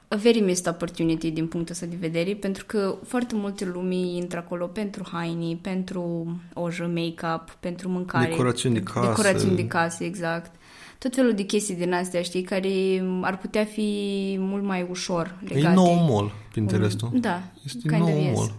a 0.09 0.17
very 0.17 0.40
missed 0.40 0.67
opportunity 0.67 1.31
din 1.31 1.47
punctul 1.47 1.75
ăsta 1.75 1.87
de 1.87 1.97
vedere, 2.00 2.35
pentru 2.35 2.64
că 2.67 2.97
foarte 3.07 3.35
multe 3.35 3.64
lumii 3.64 4.17
intră 4.17 4.38
acolo 4.38 4.67
pentru 4.67 5.07
haine, 5.12 5.59
pentru 5.61 6.26
ojă, 6.55 6.90
make-up, 6.95 7.57
pentru 7.61 7.88
mâncare. 7.88 8.28
Decorațiuni 8.28 8.75
de 8.75 8.83
casă. 8.83 9.07
Decorațiuni 9.07 9.57
de 9.57 9.67
casă, 9.67 10.05
exact. 10.05 10.50
Tot 10.99 11.14
felul 11.14 11.35
de 11.35 11.43
chestii 11.43 11.75
din 11.75 11.93
astea, 11.93 12.23
știi, 12.23 12.43
care 12.43 13.05
ar 13.21 13.38
putea 13.38 13.64
fi 13.64 14.37
mult 14.38 14.64
mai 14.64 14.87
ușor 14.90 15.38
legate. 15.40 15.67
E 15.67 15.75
nou 15.75 15.95
mall, 15.95 16.33
Pinterestul. 16.52 17.11
Da, 17.14 17.43
Este 17.64 17.88
kind 17.88 18.00
nou 18.00 18.09
of 18.09 18.40
yes. 18.40 18.50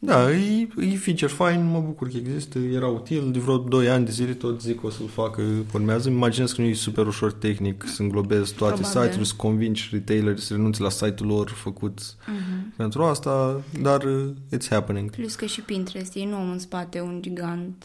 Mall. 0.00 0.24
Da, 0.24 0.30
e, 0.32 0.68
e 0.78 0.96
feature 0.96 1.32
fine, 1.32 1.62
mă 1.62 1.80
bucur 1.80 2.08
că 2.08 2.16
există, 2.16 2.58
era 2.58 2.86
util, 2.86 3.30
de 3.32 3.38
vreo 3.38 3.56
2 3.58 3.88
ani 3.88 4.04
de 4.04 4.10
zile 4.10 4.32
tot 4.32 4.60
zic 4.60 4.80
că 4.80 4.86
o 4.86 4.90
să-l 4.90 5.08
facă, 5.08 5.42
urmează. 5.74 6.08
Îmi 6.08 6.16
imaginez 6.16 6.52
că 6.52 6.60
nu 6.60 6.66
e 6.66 6.72
super 6.74 7.06
ușor 7.06 7.32
tehnic 7.32 7.84
să 7.86 8.02
înglobezi 8.02 8.54
toate 8.54 8.74
Probabil. 8.80 9.00
site-urile, 9.00 9.24
să 9.24 9.32
convingi 9.36 9.88
retaileri 9.92 10.40
să 10.40 10.54
renunțe 10.54 10.82
la 10.82 10.90
site-ul 10.90 11.28
lor 11.28 11.48
făcut 11.48 11.98
Mhm. 12.26 12.72
pentru 12.76 13.02
asta, 13.02 13.62
dar 13.82 14.02
uh, 14.04 14.30
it's 14.56 14.68
happening. 14.68 15.10
Plus 15.10 15.34
că 15.34 15.44
și 15.46 15.60
Pinterest, 15.60 16.14
ei 16.14 16.24
nu 16.24 16.34
au 16.36 16.50
în 16.50 16.58
spate 16.58 17.00
un 17.00 17.18
gigant. 17.22 17.84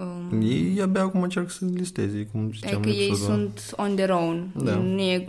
Um, 0.00 0.40
Ei 0.42 0.78
abia 0.82 1.02
acum 1.02 1.22
încerc 1.22 1.50
să 1.50 1.64
listeze, 1.74 2.28
cum 2.32 2.50
ziceam 2.52 2.72
adică 2.78 2.88
în 2.88 2.94
ei 3.00 3.06
episodul 3.06 3.34
ăla. 3.34 3.42
sunt 3.54 3.72
on 3.76 3.94
their 3.94 4.10
own. 4.10 4.50
Da. 4.56 4.74
Nu, 4.74 5.00
e, 5.00 5.26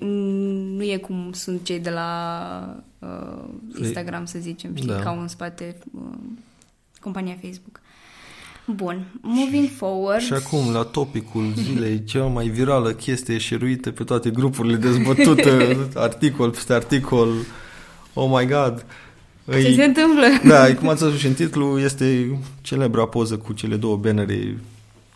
nu 0.75 0.83
e 0.83 0.97
cum 0.97 1.29
sunt 1.33 1.63
cei 1.63 1.79
de 1.79 1.89
la 1.89 2.83
uh, 2.99 3.43
Instagram, 3.79 4.25
să 4.25 4.39
zicem, 4.39 4.75
știi, 4.75 4.87
Da. 4.87 4.99
că 4.99 5.07
au 5.07 5.19
în 5.21 5.27
spate 5.27 5.77
uh, 5.93 6.01
compania 6.99 7.37
Facebook. 7.41 7.79
Bun, 8.67 9.05
moving 9.21 9.67
forward. 9.69 10.21
Și 10.21 10.33
acum, 10.33 10.71
la 10.73 10.83
topicul 10.83 11.53
zilei, 11.55 12.03
cea 12.03 12.23
mai 12.25 12.47
virală 12.47 12.91
chestie 12.91 13.37
șeruită 13.37 13.91
pe 13.91 14.03
toate 14.03 14.29
grupurile 14.29 14.75
dezbătută, 14.75 15.77
articol 15.95 16.49
peste 16.49 16.73
articol, 16.73 17.29
oh 18.13 18.31
my 18.39 18.45
god. 18.47 18.85
Ce 19.49 19.57
Îi- 19.57 19.75
se 19.75 19.83
întâmplă? 19.83 20.25
Da, 20.47 20.75
cum 20.75 20.87
ați 20.87 21.03
văzut 21.03 21.19
și 21.19 21.25
în 21.27 21.33
titlu, 21.33 21.79
este 21.79 22.39
celebra 22.61 23.07
poză 23.07 23.37
cu 23.37 23.53
cele 23.53 23.75
două 23.75 23.95
bannere 23.95 24.57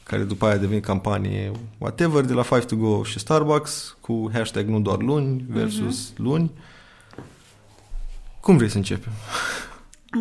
care 0.03 0.23
după 0.23 0.45
aia 0.45 0.57
devin 0.57 0.79
campanie 0.79 1.51
whatever, 1.77 2.23
de 2.23 2.33
la 2.33 2.43
5 2.43 2.63
to 2.63 2.75
go 2.75 3.03
și 3.03 3.19
Starbucks, 3.19 3.97
cu 4.01 4.29
hashtag 4.33 4.67
nu 4.67 4.79
doar 4.79 5.01
luni 5.01 5.45
versus 5.49 6.13
luni. 6.17 6.51
Cum 8.39 8.57
vrei 8.57 8.69
să 8.69 8.77
începem? 8.77 9.11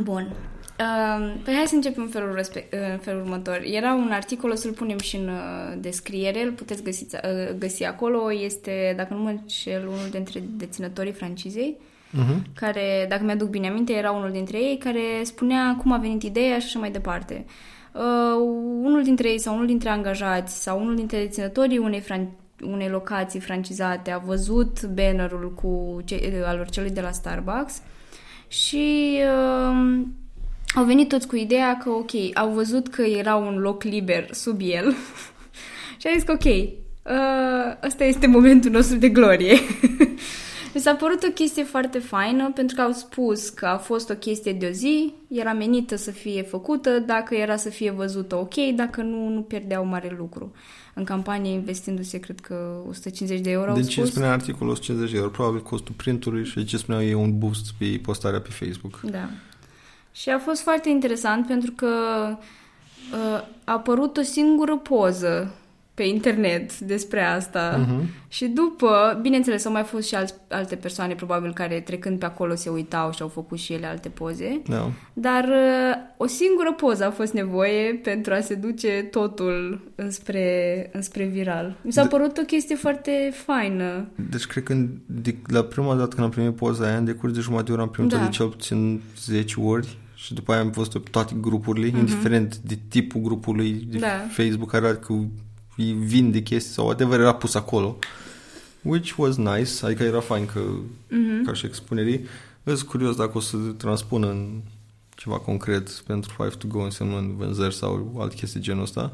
Bun. 0.03 0.33
Uh, 0.81 1.35
păi 1.45 1.55
hai 1.55 1.65
să 1.67 1.75
începem 1.75 2.03
în 2.03 2.09
felul, 2.09 2.35
respe- 2.35 2.69
uh, 2.73 2.79
în 2.93 2.99
felul 2.99 3.21
următor. 3.21 3.61
Era 3.65 3.95
un 3.95 4.11
articol, 4.13 4.51
o 4.51 4.55
să-l 4.55 4.71
punem 4.73 4.99
și 4.99 5.17
în 5.17 5.29
uh, 5.29 5.77
descriere, 5.81 6.43
îl 6.43 6.51
puteți 6.53 6.83
găsi, 6.83 7.05
uh, 7.13 7.55
găsi 7.59 7.85
acolo. 7.85 8.33
Este, 8.33 8.95
dacă 8.97 9.15
nu 9.15 9.21
mă 9.21 9.29
înșel, 9.29 9.87
unul 9.87 10.09
dintre 10.11 10.43
deținătorii 10.57 11.13
francizei, 11.13 11.77
Uh-huh. 12.13 12.37
care, 12.55 13.07
dacă 13.09 13.25
mi-aduc 13.25 13.49
bine 13.49 13.69
aminte, 13.69 13.93
era 13.93 14.11
unul 14.11 14.31
dintre 14.31 14.59
ei, 14.59 14.79
care 14.79 15.01
spunea 15.23 15.77
cum 15.83 15.93
a 15.93 15.97
venit 15.99 16.23
ideea 16.23 16.59
și 16.59 16.65
așa 16.67 16.79
mai 16.79 16.91
departe. 16.91 17.45
Uh, 17.93 18.35
unul 18.83 19.03
dintre 19.03 19.29
ei 19.29 19.39
sau 19.39 19.55
unul 19.55 19.67
dintre 19.67 19.89
angajați 19.89 20.63
sau 20.63 20.81
unul 20.81 20.95
dintre 20.97 21.19
deținătorii 21.19 21.79
unei, 21.79 22.01
fran- 22.01 22.63
unei 22.63 22.89
locații 22.89 23.41
francizate 23.41 24.11
a 24.11 24.19
văzut 24.19 24.83
bannerul 24.85 25.53
cu 25.55 26.01
ce- 26.05 26.43
al 26.47 26.67
celui 26.71 26.91
de 26.91 27.01
la 27.01 27.11
Starbucks 27.11 27.83
și 28.49 29.19
uh, 29.19 30.01
au 30.75 30.85
venit 30.85 31.09
toți 31.09 31.27
cu 31.27 31.37
ideea 31.37 31.79
că, 31.83 31.91
ok, 31.91 32.11
au 32.35 32.51
văzut 32.51 32.89
că 32.89 33.03
era 33.03 33.35
un 33.37 33.59
loc 33.59 33.83
liber 33.83 34.29
sub 34.31 34.61
el 34.63 34.95
și 36.01 36.07
a 36.07 36.11
zis 36.15 36.23
că, 36.23 36.33
ok, 36.33 36.45
uh, 36.45 37.77
ăsta 37.87 38.05
este 38.05 38.27
momentul 38.27 38.71
nostru 38.71 38.97
de 38.97 39.09
glorie. 39.09 39.59
Mi 40.75 40.81
s-a 40.81 40.95
părut 40.95 41.23
o 41.23 41.31
chestie 41.31 41.65
foarte 41.65 41.99
faină 41.99 42.51
pentru 42.55 42.77
că 42.77 42.83
au 42.83 42.93
spus 42.93 43.49
că 43.49 43.67
a 43.67 43.77
fost 43.77 44.11
o 44.11 44.15
chestie 44.15 44.53
de 44.53 44.67
o 44.67 44.71
zi, 44.71 45.13
era 45.29 45.53
menită 45.53 45.97
să 45.97 46.11
fie 46.11 46.43
făcută, 46.43 46.99
dacă 46.99 47.35
era 47.35 47.57
să 47.57 47.69
fie 47.69 47.91
văzută 47.91 48.37
ok, 48.37 48.55
dacă 48.75 49.03
nu, 49.03 49.29
nu 49.29 49.41
pierdeau 49.41 49.85
mare 49.85 50.15
lucru. 50.19 50.53
În 50.95 51.05
campanie 51.05 51.53
investindu-se, 51.53 52.19
cred 52.19 52.41
că 52.41 52.83
150 52.89 53.41
de 53.41 53.51
euro 53.51 53.71
au 53.71 53.77
De 53.77 53.83
ce 53.83 54.01
spus. 54.01 54.11
spunea 54.11 54.33
articolul 54.33 54.73
150 54.73 55.13
de 55.13 55.19
euro? 55.19 55.31
Probabil 55.31 55.63
costul 55.63 55.95
printului 55.97 56.45
și 56.45 56.55
de 56.55 56.65
ce 56.65 56.77
spuneau 56.77 57.05
ei 57.05 57.15
un 57.15 57.39
boost 57.39 57.73
pe 57.79 58.01
postarea 58.03 58.41
pe 58.41 58.49
Facebook. 58.51 59.01
Da. 59.01 59.29
Și 60.13 60.29
a 60.31 60.39
fost 60.39 60.63
foarte 60.63 60.89
interesant 60.89 61.47
pentru 61.47 61.73
că 61.77 61.87
uh, 63.13 63.43
a 63.65 63.73
apărut 63.73 64.17
o 64.17 64.23
singură 64.23 64.77
poză 64.77 65.55
pe 65.99 66.05
internet 66.05 66.79
despre 66.79 67.23
asta 67.23 67.77
Mhm. 67.87 68.03
și 68.29 68.47
după, 68.47 69.19
bineînțeles, 69.23 69.65
au 69.65 69.73
mai 69.73 69.83
fost 69.83 70.07
și 70.09 70.15
alți, 70.15 70.35
alte 70.49 70.77
persoane 70.77 71.15
probabil 71.15 71.53
care 71.53 71.81
trecând 71.81 72.19
pe 72.19 72.25
acolo 72.25 72.55
se 72.55 72.69
uitau 72.69 73.13
și 73.13 73.23
au 73.23 73.29
făcut 73.29 73.59
și 73.59 73.73
ele 73.73 73.87
alte 73.87 74.09
poze, 74.09 74.63
Da. 74.67 74.91
dar 75.13 75.45
uh, 75.45 75.97
o 76.17 76.27
singură 76.27 76.73
poză 76.73 77.05
a 77.07 77.11
fost 77.11 77.33
nevoie 77.33 77.95
pentru 78.03 78.33
a 78.33 78.41
se 78.41 78.55
duce 78.55 79.09
totul 79.11 79.81
înspre, 79.95 80.91
înspre 80.93 81.25
viral. 81.25 81.77
Mi 81.83 81.93
s-a 81.93 82.03
De- 82.03 82.09
părut 82.09 82.39
o 82.39 82.43
chestie 82.43 82.77
foarte 82.77 83.31
faină. 83.47 84.09
Deci 84.31 84.47
cred 84.47 84.63
că 84.63 84.73
în- 84.73 84.89
de, 85.07 85.35
la 85.47 85.63
prima 85.63 85.95
dată 85.95 86.09
când 86.15 86.23
am 86.27 86.31
primit 86.31 86.55
poza 86.57 86.87
aia, 86.87 86.97
în 86.97 87.05
decurs 87.05 87.33
de 87.33 87.41
jumătate 87.41 87.67
de 87.67 87.73
oră 87.73 87.83
am 87.83 87.91
primit-o 87.91 88.17
Da. 88.17 88.23
de 88.23 88.29
cel 88.29 88.47
puțin 88.49 89.01
10 89.25 89.61
ori 89.61 89.97
și 90.15 90.35
după 90.35 90.53
aia 90.53 90.61
am 90.61 90.71
văzut-o 90.71 90.99
pe 90.99 91.09
toate 91.11 91.35
grupurile, 91.41 91.87
indiferent 91.99 92.57
de 92.57 92.79
tipul 92.89 93.21
grupului 93.21 93.71
de 93.73 93.97
Mhm. 93.97 94.01
Da. 94.01 94.09
Facebook 94.31 94.71
care 94.71 94.85
arată 94.85 95.01
că 95.07 95.15
îi 95.79 95.93
vinde 95.93 96.41
chestii 96.43 96.73
sau 96.73 96.85
whatever 96.85 97.21
era 97.21 97.35
pus 97.35 97.55
acolo. 97.55 97.97
Which 98.83 99.15
was 99.17 99.37
nice, 99.37 99.71
adică 99.83 100.03
era 100.03 100.21
fain 100.21 100.47
că, 100.47 100.61
Mhm. 101.09 101.45
ca 101.45 101.53
și 101.53 101.67
expunerii. 101.67 102.25
Îs 102.65 102.83
curios 102.83 103.17
dacă 103.17 103.31
o 103.35 103.41
să 103.41 103.57
transpună 103.77 104.27
în 104.29 104.61
ceva 105.17 105.39
concret 105.39 105.89
pentru 105.91 106.33
5 106.39 106.55
to 106.55 106.67
go 106.69 106.79
însemnând 106.83 107.31
vânzări 107.31 107.75
sau 107.75 108.17
alte 108.21 108.35
chestii 108.35 108.61
genul 108.61 108.83
ăsta. 108.83 109.13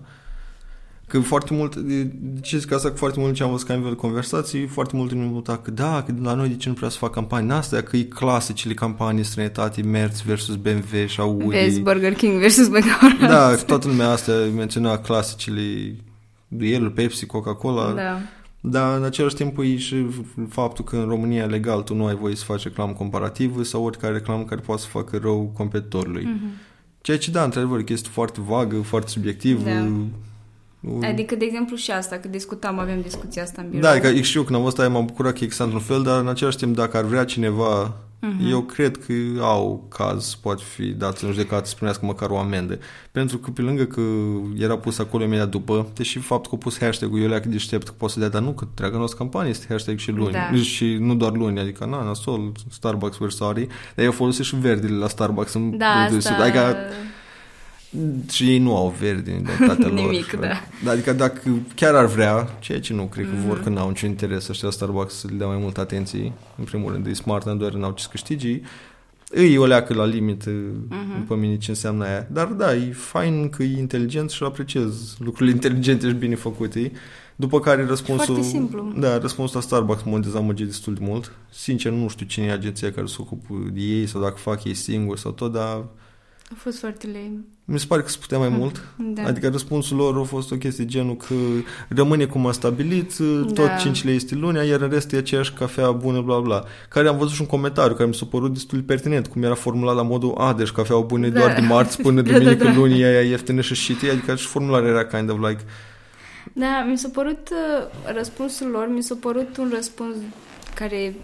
Că 1.06 1.21
foarte 1.21 1.54
mult, 1.54 1.76
de 1.76 2.02
de 2.02 2.40
ce 2.40 2.59
zic 2.59 2.73
asta, 2.73 2.88
că 2.90 2.97
foarte 2.97 3.21
mult 3.21 3.35
ce 3.35 3.42
am 3.42 3.50
văzut 3.50 3.66
ca 3.66 3.75
nivel 3.75 3.90
de 3.90 3.97
conversații, 3.97 4.66
foarte 4.66 4.97
mult 4.97 5.11
îmi 5.11 5.30
nota 5.33 5.56
că 5.59 5.71
da, 5.71 6.02
că 6.06 6.14
la 6.23 6.35
noi 6.35 6.49
de 6.49 6.56
ce 6.56 6.68
nu 6.68 6.75
prea 6.75 6.88
să 6.88 6.99
fac 6.99 7.12
campanii 7.12 7.49
în 7.49 7.54
astea, 7.54 7.83
că 7.83 7.97
e 7.97 8.02
clasicile 8.02 8.75
campanii 8.75 9.25
străinătate, 9.25 9.83
Merz 9.83 10.21
versus 10.21 10.54
BMW 10.56 11.06
și 11.06 11.21
Audi. 11.21 11.47
Vezi 11.47 11.80
Burger 11.80 12.14
King 12.14 12.38
versus 12.38 12.68
McDonald's. 12.76 13.21
Da, 13.28 13.54
toată 13.54 13.87
lumea 13.88 14.11
astea 14.11 14.35
menționa 14.54 14.99
clasicile 14.99 15.97
el, 16.61 16.90
Pepsi, 16.90 17.26
Coca-Cola. 17.26 17.92
da. 17.92 18.18
Dar 18.66 18.96
în 18.96 19.04
același 19.04 19.34
timp 19.34 19.58
e 19.58 19.76
și 19.76 20.06
faptul 20.49 20.84
că 20.84 20.96
în 20.96 21.06
România 21.08 21.44
legal 21.46 21.82
tu 21.82 21.94
nu 21.94 22.06
ai 22.06 22.14
voie 22.14 22.34
să 22.34 22.44
faci 22.44 22.62
reclamă 22.62 22.92
comparativă 22.92 23.62
sau 23.62 23.84
oricare 23.84 24.12
reclamă 24.12 24.42
care 24.44 24.61
poate 24.61 24.80
să 24.80 24.87
facă 24.88 25.18
rău 25.23 25.50
competitorului. 25.56 26.25
Mhm. 26.25 26.46
Ceea 27.00 27.18
ce, 27.18 27.30
da, 27.30 27.44
într-adevăr, 27.44 27.78
e 27.78 27.82
chestie 27.82 28.11
foarte 28.12 28.40
vagă, 28.46 28.76
foarte 28.82 29.11
subiectivă. 29.11 29.68
Da. 29.70 29.87
U- 30.80 31.00
Adică, 31.02 31.34
de 31.34 31.44
exemplu, 31.44 31.76
și 31.76 31.90
asta, 31.90 32.16
că 32.16 32.28
discutam, 32.28 32.78
avem 32.78 33.00
discuția 33.00 33.42
asta 33.42 33.62
în 33.62 33.68
birou. 33.68 33.82
Da, 33.82 33.90
adică 33.90 34.20
și 34.20 34.37
eu 34.37 34.42
când 34.42 34.56
am 34.56 34.62
văzut 34.62 34.78
aia 34.78 34.88
m-am 34.88 35.06
bucurat 35.06 35.32
că 35.38 35.44
există 35.44 35.62
într-un 35.64 35.80
fel, 35.82 36.02
dar 36.02 36.20
în 36.20 36.28
același 36.28 36.56
timp 36.56 36.75
dacă 36.76 36.96
ar 36.96 37.04
vrea 37.04 37.25
cineva, 37.25 37.96
Mhm. 38.25 38.50
eu 38.50 38.61
cred 38.62 38.97
că 38.97 39.12
au 39.40 39.87
caz, 39.88 40.35
poate 40.35 40.62
fi 40.75 40.85
dat 40.85 41.19
în 41.19 41.31
judecată 41.31 41.66
să 41.66 41.75
primească 41.75 42.07
măcar 42.07 42.31
o 42.31 42.38
amendă. 42.38 42.78
Pentru 43.12 43.38
că 43.38 43.50
pe 43.50 43.62
lângă 43.62 43.85
că 43.85 44.00
era 44.59 44.76
pus 44.76 44.99
acolo 44.99 45.25
imediat 45.25 45.49
după, 45.49 45.88
deși 45.95 46.19
faptul 46.19 46.50
că 46.50 46.57
a 46.57 46.59
pus 46.62 46.78
hashtag-ul 46.78 47.21
eu 47.21 47.28
leacă 47.28 47.49
deștept 47.49 47.87
că 47.87 47.95
poate 47.97 48.14
să 48.14 48.21
dea, 48.21 48.28
dar 48.28 48.43
nu, 48.43 48.52
că 48.52 48.64
întreaga 48.69 48.97
noastră 48.97 49.19
campanie 49.19 49.50
este 49.50 49.66
hashtag 49.69 49.99
și 49.99 50.11
luni. 50.11 50.33
Da. 50.33 50.57
Și 50.62 50.97
nu 51.00 51.14
doar 51.14 51.33
luni, 51.33 51.61
adică 51.61 51.85
na, 51.85 52.02
nasol, 52.02 52.52
Starbucks 52.71 53.16
we're 53.16 53.28
sorry, 53.28 53.66
dar 53.95 54.04
eu 54.04 54.12
folosesc 54.12 54.49
și 54.49 54.57
verdele 54.57 54.97
la 54.97 55.09
Starbucks 55.09 55.52
în 55.52 55.78
Da, 55.78 55.87
asta... 55.87 56.35
Adică 56.35 56.76
și 58.30 58.48
ei 58.48 58.58
nu 58.58 58.76
au 58.76 58.94
verde 59.00 59.30
în 59.30 59.38
identitatea 59.40 59.86
lor. 59.88 59.98
Nimic, 59.98 60.32
da. 60.40 60.90
Adică 60.90 61.12
dacă 61.12 61.40
chiar 61.74 61.94
ar 61.94 62.06
vrea, 62.06 62.56
ceea 62.60 62.80
ce 62.80 62.92
nu 62.92 63.04
cred 63.04 63.24
că 63.24 63.34
vor, 63.46 63.54
Mhm. 63.56 63.62
că 63.64 63.68
n-au 63.70 63.88
niciun 63.88 64.08
interes 64.08 64.48
ăștia 64.48 64.70
Starbucks 64.70 65.14
să 65.14 65.26
le 65.30 65.36
dea 65.36 65.46
mai 65.46 65.58
multă 65.60 65.80
atenție, 65.80 66.32
în 66.58 66.64
primul 66.64 66.92
rând, 66.92 67.06
e 67.06 67.12
smart, 67.12 67.46
în 67.46 67.58
doar 67.58 67.72
n-au 67.72 67.90
ce 67.92 68.02
să 68.02 68.08
câștigi, 68.10 68.60
îi 69.30 69.56
o 69.56 69.66
leacă 69.66 69.94
la 69.94 70.04
limită, 70.04 70.50
Mhm. 70.88 71.18
după 71.18 71.34
mine, 71.34 71.56
ce 71.58 71.70
înseamnă 71.70 72.04
aia. 72.04 72.26
Dar 72.32 72.46
da, 72.46 72.74
e 72.74 72.92
fain 72.92 73.48
că 73.48 73.62
e 73.62 73.78
inteligent 73.78 74.30
și 74.30 74.42
apreciez 74.42 75.16
lucrurile 75.18 75.54
inteligente 75.58 76.06
și 76.08 76.14
bine 76.14 76.34
făcute. 76.34 76.92
După 77.36 77.60
care 77.60 77.86
răspunsul... 77.86 78.34
Foarte 78.34 78.50
simplu. 78.50 78.92
Da, 78.98 79.18
răspunsul 79.18 79.56
la 79.56 79.62
Starbucks 79.62 80.02
m-a 80.02 80.18
dezamăgit 80.18 80.66
destul 80.66 80.94
de 80.94 81.00
mult. 81.02 81.32
Sincer, 81.50 81.92
nu 81.92 82.08
știu 82.08 82.26
cine 82.26 82.46
e 82.46 82.52
agenția 82.52 82.92
care 82.92 83.06
se 83.06 83.16
ocupă 83.18 83.54
de 83.72 83.80
ei 83.80 84.06
sau 84.06 84.20
dacă 84.20 84.36
fac 84.36 84.64
ei 84.64 84.74
singuri 84.74 85.20
sau 85.20 85.30
tot, 85.30 85.52
dar 85.52 85.84
A 86.50 86.54
fost 86.56 86.78
foarte 86.78 87.06
lame. 87.06 87.40
Mi 87.66 87.78
se 87.78 87.87
pare 87.88 88.02
că 88.02 88.09
se 88.09 88.16
putea 88.21 88.38
mai 88.38 88.49
mult. 88.49 88.83
Da. 88.97 89.23
Adică 89.23 89.49
răspunsul 89.49 89.97
lor 89.97 90.16
a 90.18 90.23
fost 90.23 90.52
o 90.52 90.56
chestie 90.56 90.85
genul 90.85 91.16
că 91.16 91.35
rămâne 91.88 92.25
cum 92.25 92.47
a 92.47 92.52
stabilit, 92.52 93.14
tot 93.54 93.66
Da. 93.66 93.76
5 93.76 94.04
lei 94.04 94.14
este 94.14 94.35
lunea, 94.35 94.62
iar 94.62 94.80
în 94.80 94.88
rest 94.90 95.12
e 95.12 95.16
aceeași 95.16 95.52
cafea 95.52 95.90
bună, 95.90 96.21
bla 96.21 96.38
bla. 96.38 96.64
Care 96.88 97.09
am 97.09 97.18
văzut 97.18 97.35
și 97.35 97.40
un 97.40 97.47
comentariu 97.47 97.94
care 97.94 98.09
mi 98.09 98.14
s-a 98.14 98.26
părut 98.30 98.52
destul 98.52 98.78
de 98.78 98.85
pertinent, 98.85 99.26
cum 99.26 99.42
era 99.42 99.54
formulat 99.54 99.94
la 99.94 100.02
modul, 100.02 100.35
a, 100.38 100.52
deci 100.52 100.71
cafeaua 100.71 101.02
bună 101.02 101.26
e 101.26 101.30
Da. 101.30 101.38
doar 101.38 101.54
de 101.54 101.61
marți 101.61 102.02
până 102.02 102.21
Da, 102.23 102.30
da, 102.33 102.38
duminică 102.38 102.64
da. 102.64 102.75
lunii, 102.75 103.04
aia 103.04 103.21
e 103.23 103.28
ieftină 103.28 103.61
și 103.61 103.75
shitty, 103.75 104.09
adică 104.11 104.35
și 104.35 104.47
formularea 104.47 104.88
era 104.88 105.06
kind 105.06 105.30
of 105.30 105.38
like, 105.49 105.61
Da, 106.52 106.87
mi 106.90 106.99
s-a 106.99 107.09
părut 107.12 107.49
uh, 107.50 108.12
răspunsul 108.16 108.68
lor, 108.71 108.88
mi 108.94 109.02
s-a 109.02 109.16
părut 109.21 109.56
un 109.59 109.71
răspuns 109.75 110.16
care 110.75 111.14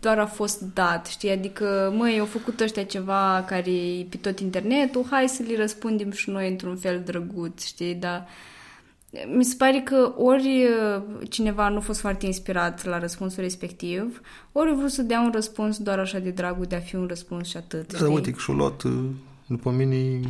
doar 0.00 0.18
a 0.18 0.26
fost 0.26 0.60
dat, 0.60 1.06
știi? 1.06 1.30
Adică, 1.30 1.92
măi, 1.96 2.18
au 2.18 2.26
făcut 2.26 2.60
ăștia 2.60 2.84
ceva 2.84 3.44
care 3.46 3.70
e 3.70 4.06
pe 4.08 4.16
tot 4.16 4.40
internetul, 4.40 5.06
hai 5.10 5.28
să 5.28 5.42
le 5.48 5.56
răspundem 5.56 6.10
și 6.10 6.30
noi 6.30 6.50
într-un 6.50 6.76
fel 6.76 7.02
drăguț, 7.04 7.64
știi? 7.64 7.94
Dar 7.94 8.26
mi 9.36 9.44
se 9.44 9.54
pare 9.58 9.80
că 9.80 10.12
ori 10.16 10.66
uh, 10.96 11.02
cineva 11.30 11.68
nu 11.68 11.76
a 11.76 11.80
fost 11.80 12.00
foarte 12.00 12.26
inspirat 12.26 12.84
la 12.84 12.98
răspunsul 12.98 13.42
respectiv, 13.42 14.20
ori 14.52 14.70
a 14.70 14.74
vrut 14.74 14.90
să 14.90 15.02
dea 15.02 15.20
un 15.20 15.30
răspuns 15.32 15.78
doar 15.78 15.98
așa 15.98 16.18
de 16.18 16.30
dragul 16.30 16.64
de 16.64 16.76
a 16.76 16.80
fi 16.80 16.96
un 16.96 17.06
răspuns 17.06 17.48
și 17.48 17.56
atât, 17.56 17.92
da, 17.92 17.98
știi? 17.98 18.14
uite 18.14 18.30
că 18.30 18.38
și-o 18.38 18.52
luat 18.52 18.82
uh, 18.82 18.92
după 19.46 19.70
mine 19.70 20.20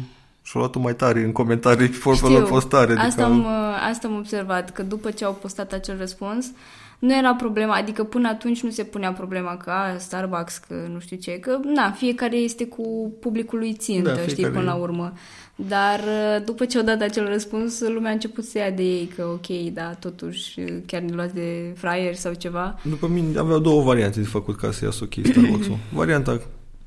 și-au 0.42 0.62
luat 0.62 0.74
mai 0.76 0.94
tare 0.94 1.20
în 1.20 1.32
comentarii 1.32 1.88
pe 1.88 1.94
formele 1.94 2.40
postare. 2.40 2.92
Asta, 2.92 3.04
adică... 3.04 3.22
am, 3.22 3.46
asta 3.88 4.08
am 4.08 4.16
observat, 4.16 4.72
că 4.72 4.82
după 4.82 5.10
ce 5.10 5.24
au 5.24 5.34
postat 5.34 5.72
acel 5.72 5.98
răspuns, 5.98 6.50
nu 6.98 7.16
era 7.16 7.34
problema, 7.34 7.74
adică 7.74 8.04
până 8.04 8.28
atunci 8.28 8.62
nu 8.62 8.70
se 8.70 8.84
punea 8.84 9.12
problema 9.12 9.56
că 9.56 9.70
a, 9.70 9.98
Starbucks, 9.98 10.56
că 10.56 10.74
nu 10.92 10.98
știu 10.98 11.16
ce, 11.16 11.32
că 11.32 11.58
na, 11.74 11.90
fiecare 11.90 12.36
este 12.36 12.66
cu 12.66 13.12
publicul 13.20 13.58
lui 13.58 13.74
țintă, 13.74 14.12
da, 14.14 14.26
știi, 14.26 14.46
până 14.46 14.62
la 14.62 14.74
urmă. 14.74 15.12
Dar 15.56 16.00
uh, 16.00 16.44
după 16.44 16.64
ce 16.64 16.78
au 16.78 16.84
dat 16.84 17.00
acel 17.00 17.28
răspuns, 17.28 17.80
lumea 17.80 18.10
a 18.10 18.12
început 18.12 18.44
să 18.44 18.58
ia 18.58 18.70
de 18.70 18.82
ei 18.82 19.06
că 19.16 19.24
ok, 19.24 19.72
da, 19.72 19.90
totuși 19.90 20.60
uh, 20.60 20.76
chiar 20.86 21.00
ne 21.00 21.14
luați 21.14 21.34
de 21.34 21.72
fraier 21.76 22.14
sau 22.14 22.32
ceva. 22.32 22.80
După 22.82 23.06
mine 23.06 23.38
aveau 23.38 23.58
două 23.58 23.82
variante 23.82 24.20
de 24.20 24.26
făcut 24.26 24.56
ca 24.56 24.70
să 24.70 24.84
iasă 24.84 25.04
ok 25.04 25.26
Starbucks-ul. 25.26 25.78
Varianta 25.92 26.40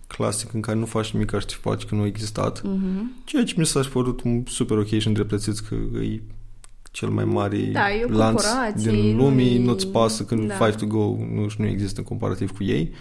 clasic 0.08 0.54
în 0.54 0.62
care 0.62 0.78
nu 0.78 0.86
faci 0.86 1.12
nimic 1.12 1.30
ca 1.30 1.40
și 1.40 1.46
faci 1.48 1.84
că 1.84 1.96
nu 1.96 2.02
a 2.02 2.06
existat. 2.06 2.60
Uh-huh. 2.60 3.24
Ceea 3.24 3.44
ce 3.44 3.54
mi 3.58 3.66
s-a 3.66 3.82
părut 3.94 4.22
un 4.22 4.44
super 4.48 4.78
ok 4.78 4.88
și 4.88 5.08
îndreptățit 5.08 5.60
că 5.60 5.76
e 5.76 6.22
cel 6.98 7.10
mai 7.10 7.26
mare 7.26 7.58
da, 7.58 7.86
lanț 8.08 8.44
din 8.76 9.16
lumii, 9.18 9.58
nu-ți 9.58 9.88
pasă 9.88 10.24
când 10.24 10.48
da. 10.48 10.54
Five 10.54 10.76
to 10.76 10.86
Go 10.86 11.16
nu, 11.34 11.48
nu 11.58 11.66
există 11.66 12.00
în 12.00 12.06
comparativ 12.06 12.52
cu 12.52 12.64
ei. 12.64 12.94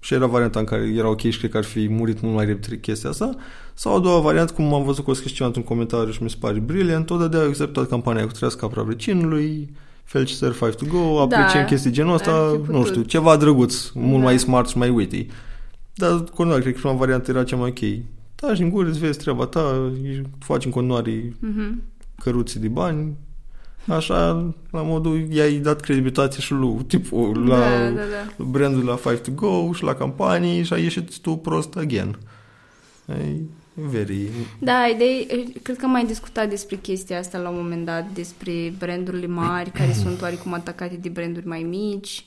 Și 0.00 0.14
era 0.14 0.26
varianta 0.26 0.58
în 0.58 0.64
care 0.64 0.92
era 0.96 1.08
ok 1.08 1.20
și 1.20 1.38
cred 1.38 1.50
că 1.50 1.56
ar 1.56 1.64
fi 1.64 1.88
murit 1.88 2.20
mult 2.20 2.34
mai 2.34 2.44
repede 2.44 2.78
chestia 2.78 3.10
asta. 3.10 3.34
Sau 3.74 3.96
a 3.96 3.98
doua 3.98 4.20
variantă, 4.20 4.52
cum 4.52 4.74
am 4.74 4.84
văzut 4.84 5.04
că 5.04 5.10
o 5.10 5.14
scris 5.14 5.38
într-un 5.38 5.64
comentariu 5.64 6.12
și 6.12 6.22
mi 6.22 6.30
se 6.30 6.36
pare 6.40 6.58
brilliant, 6.58 7.06
tot 7.06 7.30
de 7.30 7.36
acceptat 7.36 7.88
campania 7.88 8.26
cu 8.26 8.32
trească 8.32 8.66
capra 8.66 8.82
vecinului, 8.82 9.72
felicitări 10.04 10.54
Five 10.54 10.70
to 10.70 10.84
Go, 10.88 11.20
apreciem 11.20 11.60
da, 11.60 11.64
chestii 11.64 11.90
genul 11.90 12.14
ăsta, 12.14 12.60
nu 12.68 12.84
știu, 12.84 13.02
ceva 13.02 13.36
drăguț, 13.36 13.90
mult 13.94 14.18
da. 14.18 14.24
mai 14.24 14.38
smart 14.38 14.68
și 14.68 14.78
mai 14.78 14.90
witty. 14.90 15.26
Dar, 15.94 16.10
continuare, 16.10 16.62
cred 16.62 16.74
că 16.74 16.80
prima 16.80 16.94
variantă 16.94 17.30
era 17.30 17.44
cea 17.44 17.56
mai 17.56 17.68
ok. 17.68 18.04
Taci 18.34 18.58
în 18.58 18.70
gură, 18.70 18.88
îți 18.88 18.98
vezi 18.98 19.18
treaba 19.18 19.46
ta, 19.46 19.92
faci 20.38 20.64
în 20.64 20.70
continuare 20.70 21.32
mm-hmm. 21.32 21.82
căruții 22.22 22.60
de 22.60 22.68
bani, 22.68 23.12
Așa, 23.88 24.52
la 24.70 24.82
modul, 24.82 25.26
i-ai 25.30 25.52
dat 25.52 25.80
credibilitate 25.80 26.40
și 26.40 26.52
lui 26.52 26.84
tipul 26.86 27.48
la 27.48 27.58
da, 27.58 27.90
da, 27.90 28.00
da. 28.36 28.44
brandul 28.44 28.84
la 28.84 28.96
Five 28.96 29.16
to 29.16 29.30
Go 29.30 29.72
și 29.72 29.82
la 29.82 29.94
campanii 29.94 30.62
și 30.62 30.72
ai 30.72 30.82
ieșit 30.82 31.18
tu 31.18 31.36
prost 31.36 31.76
again. 31.76 32.18
Ai, 33.06 33.40
very... 33.74 34.28
Da, 34.58 34.86
idei, 34.94 35.52
cred 35.62 35.76
că 35.76 35.84
am 35.84 35.90
mai 35.90 36.04
discutat 36.04 36.48
despre 36.48 36.76
chestia 36.76 37.18
asta 37.18 37.38
la 37.38 37.48
un 37.48 37.56
moment 37.56 37.84
dat, 37.84 38.06
despre 38.14 38.74
brandurile 38.78 39.26
mari 39.26 39.70
care 39.70 39.92
sunt 40.02 40.22
oarecum 40.22 40.52
atacate 40.52 40.98
de 41.00 41.08
branduri 41.08 41.46
mai 41.46 41.62
mici 41.62 42.26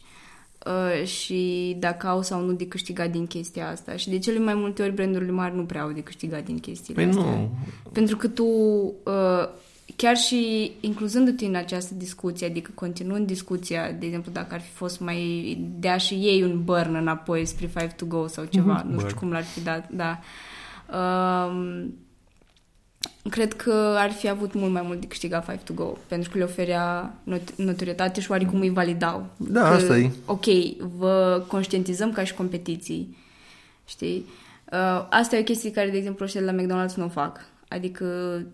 uh, 0.65 1.05
și 1.07 1.75
dacă 1.79 2.07
au 2.07 2.21
sau 2.21 2.45
nu 2.45 2.51
de 2.51 2.67
câștigat 2.67 3.11
din 3.11 3.27
chestia 3.27 3.69
asta. 3.69 3.95
Și 3.95 4.09
de 4.09 4.19
cele 4.19 4.39
mai 4.39 4.53
multe 4.53 4.81
ori 4.81 4.91
brandurile 4.91 5.31
mari 5.31 5.55
nu 5.55 5.63
prea 5.63 5.81
au 5.81 5.91
de 5.91 6.01
câștigat 6.01 6.45
din 6.45 6.59
chestiile 6.59 7.01
păi 7.01 7.09
astea. 7.09 7.35
Nu. 7.35 7.51
Pentru 7.91 8.17
că 8.17 8.27
tu 8.27 8.45
uh, 9.03 9.49
chiar 9.95 10.17
și 10.17 10.71
incluzându-te 10.79 11.45
în 11.45 11.55
această 11.55 11.93
discuție, 11.93 12.47
adică 12.47 12.71
continuând 12.73 13.27
discuția, 13.27 13.91
de 13.91 14.05
exemplu, 14.05 14.31
dacă 14.31 14.53
ar 14.53 14.61
fi 14.61 14.71
fost 14.71 14.99
mai 14.99 15.57
dea 15.79 15.97
și 15.97 16.13
ei 16.13 16.43
un 16.43 16.63
burn 16.63 16.95
înapoi 16.95 17.45
spre 17.45 17.65
Five 17.65 17.93
to 17.95 18.05
Go 18.05 18.27
sau 18.27 18.45
ceva, 18.45 18.83
mm-hmm. 18.83 18.89
nu 18.89 18.99
știu 18.99 19.15
cum 19.15 19.31
l-ar 19.31 19.43
fi 19.43 19.61
dat, 19.63 19.89
da. 19.89 20.19
Um, 20.97 21.93
cred 23.29 23.53
că 23.53 23.95
ar 23.97 24.11
fi 24.11 24.29
avut 24.29 24.53
mult 24.53 24.71
mai 24.71 24.81
mult 24.85 24.99
de 24.99 25.07
câștigat 25.07 25.45
Five 25.45 25.61
to 25.63 25.73
Go, 25.73 25.97
pentru 26.07 26.29
că 26.29 26.37
le 26.37 26.43
oferea 26.43 27.15
not- 27.23 27.55
notorietate 27.55 28.21
și 28.21 28.31
oarecum 28.31 28.59
îi 28.59 28.69
validau. 28.69 29.25
Da, 29.37 29.61
că, 29.61 29.67
asta 29.67 29.97
e. 29.97 30.11
Ok, 30.25 30.45
vă 30.97 31.43
conștientizăm 31.47 32.11
ca 32.11 32.23
și 32.23 32.33
competiții, 32.33 33.17
știi? 33.85 34.25
Uh, 34.71 35.07
asta 35.09 35.35
e 35.35 35.39
o 35.39 35.43
chestie 35.43 35.71
care, 35.71 35.89
de 35.89 35.97
exemplu, 35.97 36.25
ăștia 36.25 36.41
de 36.41 36.51
la 36.51 36.61
McDonald's 36.61 36.95
nu 36.95 37.05
o 37.05 37.09
fac. 37.09 37.45
Adică 37.71 38.05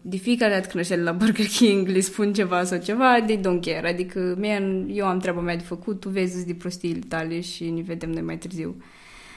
de 0.02 0.18
fiecare 0.18 0.54
dată 0.54 0.68
când 0.68 0.80
ăștia 0.80 0.96
de 0.96 1.02
la 1.02 1.12
Burger 1.12 1.46
King 1.46 1.88
le 1.88 2.00
spun 2.00 2.34
ceva 2.34 2.64
sau 2.64 2.78
ceva, 2.78 3.22
they 3.26 3.40
don't 3.40 3.62
care. 3.62 3.90
Adică, 3.90 4.36
man, 4.42 4.88
eu 4.90 5.06
am 5.06 5.20
treaba 5.20 5.42
mea 5.42 5.56
de 5.56 5.64
făcut, 5.64 6.00
tu 6.00 6.10
vezi 6.10 6.46
de 6.46 6.54
prostiile 6.54 7.00
tale 7.08 7.42
și 7.42 7.70
ne 7.70 7.82
vedem 7.82 8.10
noi 8.10 8.22
mai 8.22 8.38
târziu. 8.38 8.76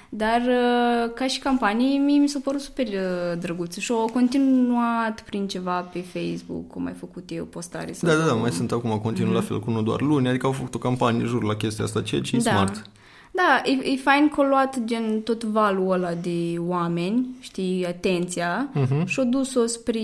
Dar 0.09 0.41
uh, 0.41 1.13
ca 1.15 1.27
și 1.27 1.39
campanii, 1.39 1.99
mie 1.99 2.19
mi 2.19 2.29
s-a 2.29 2.39
părut 2.45 2.61
super 2.61 2.87
uh, 2.87 3.39
drăguță 3.41 3.81
și 3.81 3.93
au 3.93 4.11
continuat 4.13 5.21
prin 5.21 5.47
ceva 5.49 5.81
pe 5.81 6.01
Facebook, 6.01 6.67
cum 6.67 6.87
ai 6.87 6.95
făcut 6.99 7.31
eu, 7.31 7.45
postare. 7.45 7.93
Sau 7.93 8.09
da, 8.09 8.17
da, 8.17 8.27
da, 8.27 8.33
mai 8.33 8.51
sunt 8.51 8.73
acum, 8.73 8.99
continuă 8.99 9.31
mm-hmm. 9.31 9.35
la 9.35 9.41
fel 9.41 9.61
cu 9.61 9.71
nu 9.71 9.83
doar 9.83 10.01
luni, 10.01 10.29
adică 10.29 10.47
au 10.47 10.53
făcut 10.53 10.75
o 10.75 10.79
campanie 10.79 11.25
jur 11.25 11.43
la 11.43 11.57
chestia 11.57 11.85
asta, 11.85 12.03
ceea 12.03 12.21
ce 12.21 12.37
da. 12.37 12.51
smart. 12.51 12.91
Da, 13.39 13.63
e, 13.65 13.91
e 13.93 13.97
fain 13.97 14.29
că 14.29 14.41
a 14.41 14.49
luat 14.49 14.85
gen 14.85 15.21
tot 15.21 15.45
valul 15.45 15.91
ăla 15.91 16.15
de 16.15 16.55
oameni, 16.59 17.27
știi, 17.41 17.87
atenția 17.87 18.71
uh-huh. 18.75 19.05
și 19.05 19.19
o 19.21 19.25
dus-o 19.25 19.67
spre, 19.67 20.01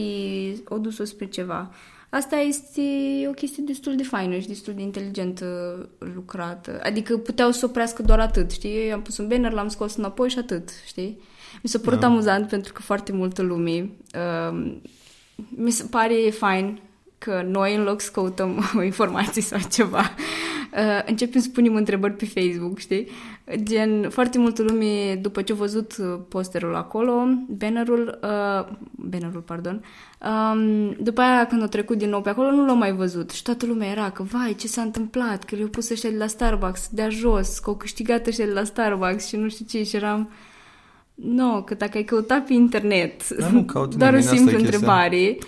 o 0.68 0.78
dus-o 0.78 1.04
spre 1.04 1.26
ceva. 1.26 1.70
Asta 2.08 2.36
este 2.36 2.82
o 3.28 3.30
chestie 3.30 3.62
destul 3.66 3.96
de 3.96 4.02
faină 4.02 4.38
și 4.38 4.48
destul 4.48 4.74
de 4.74 4.82
inteligent 4.82 5.44
lucrată. 5.98 6.80
Adică 6.82 7.16
puteau 7.16 7.50
să 7.50 7.64
oprească 7.64 8.02
doar 8.02 8.20
atât, 8.20 8.50
știi? 8.50 8.88
Eu 8.88 8.94
am 8.94 9.02
pus 9.02 9.18
un 9.18 9.28
banner, 9.28 9.52
l-am 9.52 9.68
scos 9.68 9.96
înapoi 9.96 10.28
și 10.30 10.38
atât, 10.38 10.68
știi? 10.86 11.18
Mi 11.62 11.68
s-a 11.68 11.78
părut 11.78 12.00
da. 12.00 12.06
amuzant 12.06 12.48
pentru 12.48 12.72
că 12.72 12.82
foarte 12.82 13.12
multă 13.12 13.42
lume 13.42 13.90
uh, 14.14 14.74
mi 15.48 15.70
se 15.70 15.84
pare 15.90 16.14
fain 16.30 16.80
că 17.18 17.44
noi, 17.46 17.74
în 17.74 17.82
loc 17.82 18.00
să 18.00 18.10
căutăm 18.10 18.64
o 18.78 18.82
informație 18.82 19.42
sau 19.42 19.58
ceva, 19.70 20.14
uh, 20.76 21.02
începem 21.06 21.40
să 21.40 21.48
punem 21.52 21.74
întrebări 21.74 22.12
pe 22.12 22.26
Facebook, 22.26 22.78
știi? 22.78 23.08
Gen, 23.62 24.10
foarte 24.10 24.38
multă 24.38 24.62
lume, 24.62 25.18
după 25.22 25.42
ce 25.42 25.52
a 25.52 25.56
văzut 25.56 25.96
uh, 25.96 26.20
posterul 26.28 26.74
acolo, 26.74 27.12
bannerul, 27.48 28.18
uh, 28.22 28.76
bannerul, 28.90 29.40
pardon, 29.40 29.84
um, 30.52 30.96
după 31.00 31.20
aia 31.20 31.46
când 31.46 31.62
a 31.62 31.66
trecut 31.66 31.98
din 31.98 32.08
nou 32.08 32.20
pe 32.20 32.28
acolo, 32.28 32.50
nu 32.50 32.66
l-au 32.66 32.76
mai 32.76 32.92
văzut. 32.92 33.30
Și 33.30 33.42
toată 33.42 33.66
lumea 33.66 33.90
era 33.90 34.10
că, 34.10 34.22
vai, 34.22 34.54
ce 34.54 34.66
s-a 34.66 34.82
întâmplat, 34.82 35.44
că 35.44 35.56
le-au 35.56 35.68
pus 35.68 35.90
ăștia 35.90 36.10
de 36.10 36.16
la 36.16 36.26
Starbucks 36.26 36.88
de 36.92 37.08
jos, 37.10 37.58
că 37.58 37.70
au 37.70 37.76
câștigat 37.76 38.26
ăștia 38.26 38.46
de 38.46 38.52
la 38.52 38.64
Starbucks 38.64 39.26
și 39.26 39.36
nu 39.36 39.48
știu 39.48 39.64
ce, 39.68 39.82
și 39.82 39.96
eram... 39.96 40.30
Nu, 41.14 41.46
no, 41.46 41.62
că 41.62 41.74
dacă 41.74 41.96
ai 41.96 42.04
căutat 42.04 42.46
pe 42.46 42.52
internet, 42.52 43.28
da, 43.28 43.50
nu 43.50 43.66
doar 43.96 44.14
o 44.14 44.20
simplă 44.20 44.58
întrebare, 44.58 45.38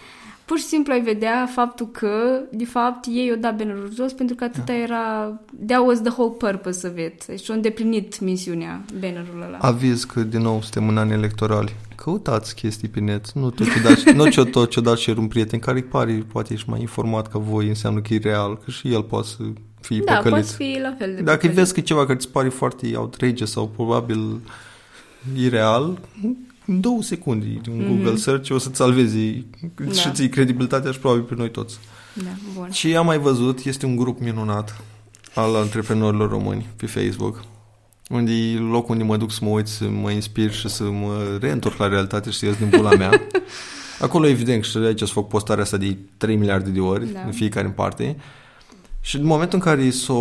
pur 0.47 0.59
și 0.59 0.65
simplu 0.65 0.93
ai 0.93 1.01
vedea 1.01 1.49
faptul 1.55 1.87
că, 1.87 2.41
de 2.51 2.65
fapt, 2.65 3.07
ei 3.09 3.31
au 3.31 3.37
dat 3.37 3.57
bannerul 3.57 3.91
jos 3.95 4.13
pentru 4.13 4.37
că 4.37 4.45
atâta 4.45 4.65
da. 4.73 4.77
era... 4.79 5.41
That 5.67 5.87
was 5.87 6.01
the 6.01 6.11
whole 6.11 6.35
purpose 6.39 6.87
of 6.87 6.99
it. 6.99 7.27
Deci 7.27 7.51
au 7.51 7.57
îndeplinit 7.57 8.21
misiunea 8.21 8.85
bannerul 9.01 9.43
ăla. 9.47 9.59
Aviz 9.61 10.05
că, 10.05 10.21
din 10.21 10.41
nou, 10.41 10.63
suntem 10.63 10.89
în 10.89 10.99
ani 10.99 11.13
electorali. 11.13 11.75
Căutați 11.95 12.55
chestii 12.55 12.89
pe 12.89 13.01
net. 13.01 13.33
Nu 13.33 13.51
tot 13.51 13.73
ce 13.73 13.81
dați, 13.81 14.11
nu 14.11 14.29
ce 14.29 14.45
tot 14.45 14.71
ce 14.71 14.81
dați 14.81 15.03
și 15.03 15.11
un 15.11 15.29
prieten 15.29 15.59
care 15.59 15.77
îi 15.77 15.85
pare, 15.85 16.25
poate 16.33 16.53
ești 16.53 16.71
mai 16.71 16.81
informat 16.81 17.29
ca 17.29 17.39
voi, 17.39 17.69
înseamnă 17.69 18.01
că 18.01 18.15
e 18.15 18.19
real, 18.23 18.59
că 18.65 18.71
și 18.71 18.93
el 18.93 19.03
poate 19.03 19.27
să 19.27 19.43
fie 19.81 20.03
da, 20.05 20.15
păcălit. 20.15 20.45
Da, 20.45 20.53
fi 20.57 20.79
la 20.83 20.95
fel 20.99 21.15
de 21.15 21.21
Dacă 21.21 21.37
păcălit. 21.37 21.57
vezi 21.57 21.75
că 21.75 21.81
ceva 21.81 22.01
care 22.01 22.13
îți 22.13 22.29
pare 22.29 22.49
foarte 22.49 22.97
outrageous 22.97 23.51
sau 23.51 23.69
probabil 23.69 24.41
ireal, 25.37 25.99
în 26.67 26.81
două 26.81 27.03
secunde 27.03 27.61
un 27.71 27.83
mm-hmm. 27.83 27.87
Google 27.87 28.17
search 28.17 28.51
o 28.51 28.59
să-ți 28.59 28.77
salvezi 28.77 29.45
da. 29.77 29.93
și 29.93 30.11
ții 30.13 30.29
credibilitatea 30.29 30.91
și 30.91 30.99
probabil 30.99 31.23
pe 31.23 31.35
noi 31.35 31.51
toți. 31.51 31.79
Da, 32.13 32.31
bun. 32.55 32.71
Și 32.71 32.97
am 32.97 33.07
mai 33.07 33.19
văzut, 33.19 33.65
este 33.65 33.87
un 33.87 33.97
grup 33.97 34.21
minunat 34.21 34.85
al 35.35 35.55
antreprenorilor 35.55 36.31
români 36.31 36.67
pe 36.77 36.87
Facebook, 36.87 37.45
unde 38.09 38.33
e 38.33 38.59
locul 38.59 38.93
unde 38.93 39.05
mă 39.05 39.17
duc 39.17 39.33
să 39.33 39.39
mă 39.43 39.49
uit, 39.51 39.67
să 39.67 39.85
mă 39.85 40.11
inspir 40.11 40.53
și 40.53 40.69
să 40.69 40.85
mă 40.85 41.39
reîntorc 41.41 41.77
la 41.77 41.89
realitate 41.89 42.31
și 42.31 42.39
să 42.39 42.47
ies 42.47 42.57
din 42.57 42.69
bula 42.69 42.95
mea. 42.95 43.11
Acolo, 44.01 44.27
evident, 44.27 44.65
și 44.65 44.77
aici 44.77 44.99
să 44.99 45.07
fac 45.07 45.29
postarea 45.29 45.63
asta 45.63 45.77
de 45.77 45.97
3 46.17 46.37
miliarde 46.37 46.71
de 46.71 46.81
ori 46.81 47.13
da. 47.13 47.21
în 47.21 47.33
fiecare 47.33 47.67
în 47.67 47.73
parte. 47.73 48.17
Și 49.07 49.17
în 49.17 49.25
momentul 49.25 49.59
în 49.59 49.65
care 49.65 49.91
s-a 49.91 50.13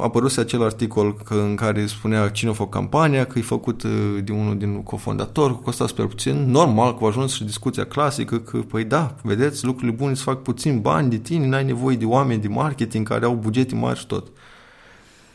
apărut 0.00 0.38
acel 0.38 0.62
articol 0.62 1.14
că, 1.14 1.34
în 1.34 1.54
care 1.54 1.86
spunea 1.86 2.28
cine 2.28 2.50
a 2.50 2.52
făcut 2.52 2.72
campania, 2.72 3.24
că 3.24 3.38
e 3.38 3.42
făcut 3.42 3.82
uh, 3.82 4.18
de 4.24 4.32
unul 4.32 4.58
din 4.58 4.82
cofondator, 4.82 5.54
că 5.54 5.60
costa 5.64 5.86
super 5.86 6.06
puțin, 6.06 6.50
normal 6.50 6.98
că 6.98 7.04
a 7.04 7.06
ajuns 7.06 7.32
și 7.32 7.44
discuția 7.44 7.86
clasică 7.86 8.38
că, 8.38 8.58
păi 8.58 8.84
da, 8.84 9.14
vedeți, 9.22 9.64
lucrurile 9.64 9.96
bune 9.96 10.14
se 10.14 10.22
fac 10.22 10.42
puțin 10.42 10.80
bani 10.80 11.10
de 11.10 11.16
tine, 11.16 11.46
n-ai 11.46 11.64
nevoie 11.64 11.96
de 11.96 12.04
oameni 12.04 12.40
de 12.40 12.48
marketing 12.48 13.08
care 13.08 13.24
au 13.24 13.34
bugete 13.34 13.74
mari 13.74 13.98
și 13.98 14.06
tot. 14.06 14.26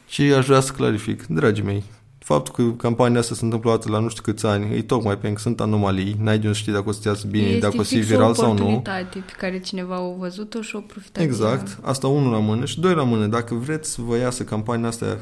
Și 0.08 0.22
aș 0.22 0.46
vrea 0.46 0.60
să 0.60 0.72
clarific, 0.72 1.26
dragii 1.26 1.64
mei, 1.64 1.84
faptul 2.24 2.54
că 2.54 2.72
campania 2.72 3.20
asta 3.20 3.36
se 3.36 3.44
întâmplă 3.44 3.80
la 3.84 4.00
nu 4.00 4.10
știu 4.10 4.24
câți 4.24 4.46
ani, 4.46 4.76
e 4.76 4.82
tocmai 4.82 5.14
pentru 5.18 5.34
că 5.34 5.40
sunt 5.40 5.60
anomalii, 5.60 6.16
n-ai 6.20 6.40
de 6.40 6.48
unde 6.48 6.58
știi 6.58 6.72
dacă 6.72 6.90
o 6.90 6.92
să 6.92 7.08
iasă 7.08 7.28
bine, 7.28 7.46
este 7.46 7.60
dacă 7.60 7.76
o 7.80 7.84
să 7.84 7.94
fie 7.94 8.02
viral 8.02 8.34
sau 8.34 8.54
nu. 8.54 8.82
pe 9.14 9.34
care 9.38 9.60
cineva 9.60 9.96
a 9.96 10.16
văzut-o 10.18 10.62
și 10.62 10.76
o 10.76 10.80
profitat 10.80 11.24
Exact, 11.24 11.80
asta 11.82 12.08
unul 12.08 12.32
la 12.32 12.40
mână 12.40 12.66
și 12.66 12.80
doi 12.80 12.94
la 12.94 13.04
mână. 13.04 13.26
Dacă 13.26 13.56
vreți 13.56 13.92
să 13.92 14.02
vă 14.02 14.18
iasă 14.18 14.44
campania 14.44 14.88
asta, 14.88 15.18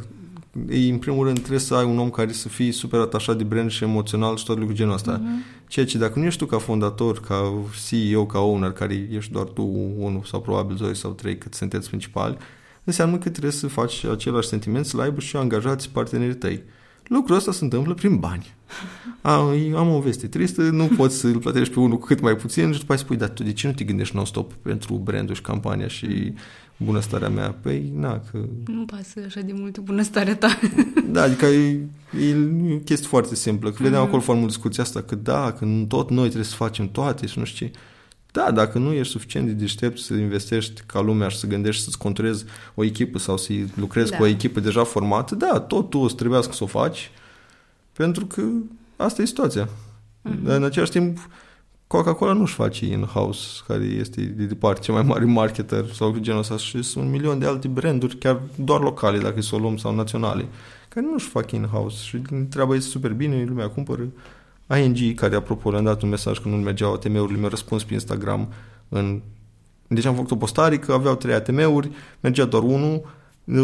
ei, 0.70 0.90
în 0.90 0.98
primul 0.98 1.26
rând 1.26 1.38
trebuie 1.38 1.60
să 1.60 1.76
ai 1.76 1.86
un 1.86 2.00
om 2.00 2.10
care 2.10 2.32
să 2.32 2.48
fie 2.48 2.72
super 2.72 3.00
atașat 3.00 3.38
de 3.38 3.44
brand 3.44 3.72
și 3.72 3.84
emoțional 3.84 4.38
și 4.38 4.46
tot 4.46 4.58
lucrul 4.58 4.76
genul 4.76 4.94
ăsta. 4.94 5.22
Uh-huh. 5.22 5.68
Ceea 5.68 5.86
ce 5.86 5.98
dacă 5.98 6.20
nu 6.20 6.26
ești 6.26 6.40
tu 6.40 6.46
ca 6.46 6.58
fondator, 6.58 7.20
ca 7.20 7.54
CEO, 7.88 8.26
ca 8.26 8.40
owner, 8.40 8.72
care 8.72 9.08
ești 9.12 9.32
doar 9.32 9.46
tu 9.46 9.94
unul 9.98 10.24
sau 10.26 10.42
probabil 10.42 10.76
doi 10.76 10.96
sau 10.96 11.12
trei 11.12 11.38
cât 11.38 11.54
sunteți 11.54 11.88
principali, 11.88 12.38
înseamnă 12.84 13.18
că 13.18 13.30
trebuie 13.30 13.52
să 13.52 13.68
faci 13.68 14.06
același 14.06 14.48
sentiment, 14.48 14.86
să-l 14.86 15.00
aibă 15.00 15.20
și 15.20 15.36
angajați 15.36 15.90
partenerii 15.90 16.36
tăi 16.36 16.64
Lucrul 17.10 17.36
ăsta 17.36 17.52
se 17.52 17.64
întâmplă 17.64 17.94
prin 17.94 18.18
bani. 18.18 18.54
Am, 19.22 19.76
am 19.76 19.90
o 19.90 20.00
veste 20.00 20.28
tristă, 20.28 20.62
nu 20.62 20.86
poți 20.86 21.18
să-l 21.18 21.38
plătești 21.38 21.74
pe 21.74 21.80
unul 21.80 21.98
cu 21.98 22.06
cât 22.06 22.20
mai 22.20 22.36
puțin 22.36 22.72
și 22.72 22.80
după 22.80 22.94
aceea 22.94 23.06
spui, 23.06 23.18
dar 23.18 23.30
tu 23.30 23.44
de 23.44 23.54
ce 23.54 23.68
nu 23.68 23.74
te 23.74 23.84
gândești 23.84 24.16
non-stop 24.16 24.54
pentru 24.54 24.94
brandul 24.94 25.36
și 25.36 25.42
campania 25.42 25.88
și 25.88 26.34
bunăstarea 26.78 27.30
mea? 27.30 27.52
Păi, 27.62 27.92
na, 27.96 28.22
că... 28.32 28.40
Nu 28.66 28.86
pasă 28.86 29.20
așa 29.26 29.42
de 29.42 29.52
mult 29.56 29.80
bunăstarea 29.80 30.36
ta. 30.36 30.60
Da, 31.12 31.22
adică 31.22 31.46
e, 31.46 31.80
e 32.20 32.36
o 32.74 32.78
chestie 32.78 33.08
foarte 33.08 33.36
simplă. 33.36 33.72
Că 33.72 33.84
vedeam 33.84 34.04
mm-hmm. 34.04 34.08
acolo 34.08 34.22
foarte 34.22 34.42
mult 34.42 34.54
discuția 34.54 34.84
asta, 34.84 35.02
că 35.02 35.16
da, 35.16 35.52
că 35.52 35.68
tot 35.88 36.10
noi 36.10 36.26
trebuie 36.26 36.46
să 36.46 36.56
facem 36.56 36.90
toate 36.90 37.26
și 37.26 37.40
nu 37.40 37.46
știu 37.46 37.68
ce. 37.68 37.74
Da, 38.32 38.52
dacă 38.52 38.78
nu 38.78 38.92
ești 38.92 39.12
suficient 39.12 39.46
de 39.46 39.52
deștept 39.52 40.00
să 40.00 40.14
investești 40.14 40.82
ca 40.86 41.02
lumea 41.02 41.28
și 41.28 41.38
să 41.38 41.48
gândești 41.48 41.84
să-ți 41.84 41.98
controlezi 41.98 42.46
o 42.76 42.84
echipă 42.84 43.18
sau 43.18 43.38
să 43.38 43.54
lucrezi 43.74 44.12
da. 44.12 44.18
cu 44.18 44.24
o 44.24 44.26
echipă 44.26 44.60
deja 44.60 44.84
formată, 44.84 45.36
da, 45.36 45.60
tot 45.60 45.90
tu 45.90 45.98
o 45.98 46.08
să 46.08 46.16
trebuiască 46.16 46.54
să 46.54 46.64
o 46.64 46.68
faci, 46.68 47.12
pentru 47.94 48.26
că 48.26 48.42
asta 48.96 49.22
e 49.22 49.26
situația. 49.26 49.66
Mm-hmm. 49.66 50.44
Dar 50.44 50.56
în 50.56 50.64
același 50.64 50.92
timp, 50.92 51.30
Coca-Cola 51.88 52.34
nu-și 52.34 52.54
face 52.54 52.86
in-house, 52.86 53.48
care 53.68 53.84
este 53.84 54.22
de 54.22 54.44
departe 54.44 54.82
cel 54.82 54.94
mai 54.94 55.04
mare 55.04 55.26
marketer 55.26 55.86
sau 55.94 56.18
genul 56.20 56.40
ăsta 56.40 56.58
și 56.58 56.82
sunt 56.82 57.04
un 57.06 57.12
milion 57.12 57.40
de 57.40 57.46
alte 57.46 57.68
branduri, 57.68 58.18
chiar 58.18 58.42
doar 58.56 58.82
locale, 58.82 59.20
dacă 59.20 59.42
să 59.42 59.56
o 59.56 59.58
luăm, 59.58 59.78
sau 59.78 59.96
naționale, 59.96 60.48
care 60.90 61.06
nu-și 61.12 61.28
fac 61.28 61.52
in-house 61.52 62.04
și 62.04 62.18
treaba 62.50 62.76
este 62.76 62.90
super 62.90 63.12
bine, 63.12 63.44
lumea 63.48 63.70
cumpără. 63.70 64.08
ING, 64.78 65.16
care 65.16 65.36
apropo 65.36 65.72
le-am 65.72 65.84
dat 65.84 66.02
un 66.02 66.10
mesaj 66.10 66.40
că 66.40 66.48
nu 66.48 66.56
mergeau 66.56 66.94
ATM-urile, 66.94 67.40
mi-a 67.40 67.48
răspuns 67.48 67.84
pe 67.84 67.94
Instagram 67.94 68.54
în... 68.90 69.22
Deci 69.88 70.06
am 70.06 70.16
făcut 70.16 70.32
o 70.32 70.36
postare 70.36 70.78
că 70.78 70.92
aveau 70.92 71.16
trei 71.16 71.34
ATM-uri, 71.34 71.92
mergea 72.20 72.46
doar 72.46 72.64
unul, 72.64 73.02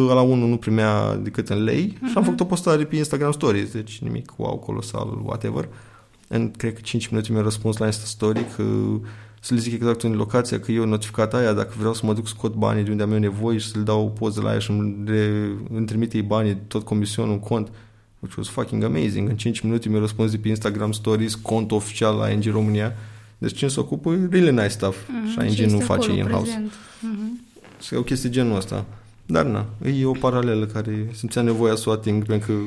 la 0.08 0.22
unul 0.22 0.50
nu 0.50 0.58
primea 0.58 1.16
decât 1.16 1.50
în 1.50 1.64
lei 1.64 1.94
uh-huh. 1.94 1.98
și 1.98 2.14
am 2.16 2.22
mhm. 2.22 2.24
făcut 2.24 2.40
o 2.40 2.46
postare 2.46 2.84
pe 2.84 2.96
Instagram 2.96 3.32
Stories, 3.32 3.72
deci 3.72 4.00
nimic 4.00 4.34
wow, 4.36 4.58
colosal, 4.58 5.22
whatever. 5.24 5.70
În, 6.28 6.52
cred 6.52 6.74
că 6.74 6.82
5 6.82 7.08
minute 7.08 7.32
mi-a 7.32 7.42
răspuns 7.42 7.78
la 7.78 7.86
Insta 7.86 8.06
Story 8.06 8.46
că 8.56 8.64
să 9.40 9.54
le 9.54 9.60
zic 9.60 9.74
exact 9.74 10.02
în 10.02 10.16
locația, 10.16 10.60
că 10.60 10.72
eu 10.72 10.86
notificat 10.86 11.34
aia, 11.34 11.54
dacă 11.54 11.74
vreau 11.78 11.94
să 11.94 12.06
mă 12.06 12.14
duc 12.14 12.28
scot 12.28 12.54
banii 12.54 12.84
de 12.84 12.92
unde 12.92 13.04
am 13.04 13.12
eu 13.12 13.20
nevoie 13.20 13.58
și 13.58 13.68
să 13.68 13.78
le 13.78 13.84
dau 13.84 14.12
poze 14.12 14.42
la 14.42 14.50
aia 14.50 14.60
și 14.60 14.72
îmi, 14.72 15.04
re, 15.06 15.50
îmi 15.74 15.86
trimite 15.86 16.18
ei 16.18 16.24
banii, 16.24 16.58
tot 16.68 16.84
comisionul 16.86 17.34
în 17.34 17.40
cont 17.40 17.72
which 18.20 18.38
was 18.38 18.48
fucking 18.48 18.84
amazing. 18.84 19.30
În 19.30 19.38
5 19.38 19.60
minute 19.60 19.90
mi-a 19.90 20.00
răspuns 20.00 20.32
de 20.32 20.38
pe 20.38 20.48
Instagram 20.48 20.92
Stories, 20.92 21.36
cont 21.36 21.72
oficial 21.72 22.16
la 22.16 22.30
ING 22.30 22.44
România. 22.44 22.94
Deci 23.38 23.58
cine 23.58 23.70
se 23.70 23.80
ocupă, 23.80 24.18
really 24.30 24.52
nice 24.52 24.68
stuff. 24.68 24.98
Mm-hmm. 24.98 25.54
Și 25.54 25.62
ING 25.62 25.72
nu 25.72 25.80
face 25.80 26.12
in-house. 26.12 26.64
Mm-hmm. 26.68 27.84
Și 27.86 27.94
e 27.94 27.98
o 27.98 28.04
chestie 28.04 28.30
genul 28.30 28.56
ăsta. 28.56 28.86
Dar 29.26 29.46
na, 29.46 29.66
e 30.00 30.06
o 30.06 30.12
paralelă 30.12 30.66
care 30.66 31.10
simțea 31.14 31.42
nevoia 31.42 31.76
să 31.76 31.90
o 31.90 31.92
ating, 31.92 32.26
pentru 32.26 32.48
că 32.48 32.60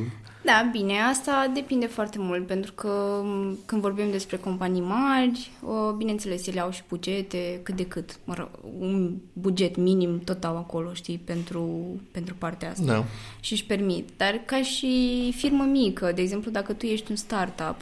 da, 0.48 0.68
bine, 0.72 1.00
asta 1.11 1.50
depinde 1.54 1.87
foarte 1.87 2.18
mult, 2.20 2.46
pentru 2.46 2.72
că 2.72 3.22
când 3.66 3.80
vorbim 3.80 4.11
despre 4.11 4.37
companii 4.37 4.80
mari, 4.80 5.50
bineînțeles, 5.96 6.46
ele 6.46 6.61
au 6.61 6.70
și 6.70 6.82
bugete, 6.88 7.61
cât 7.62 7.76
de 7.76 7.87
cât, 7.87 8.18
mă 8.24 8.34
rog, 8.34 8.48
un 8.78 9.14
buget 9.32 9.76
minim 9.76 10.20
tot 10.20 10.44
au 10.44 10.56
acolo, 10.56 10.92
știi, 10.92 11.20
pentru, 11.24 11.70
pentru 12.11 12.34
partea 12.38 12.70
asta. 12.70 12.84
Da. 12.84 13.04
Și 13.40 13.52
își 13.52 13.64
permit. 13.64 14.08
Dar 14.16 14.40
ca 14.44 14.62
și 14.62 15.32
firmă 15.37 15.64
mică, 15.64 16.12
de 16.14 16.22
exemplu, 16.22 16.50
dacă 16.50 16.72
tu 16.72 16.87
ești 16.87 17.11
un 17.11 17.16
startup, 17.16 17.76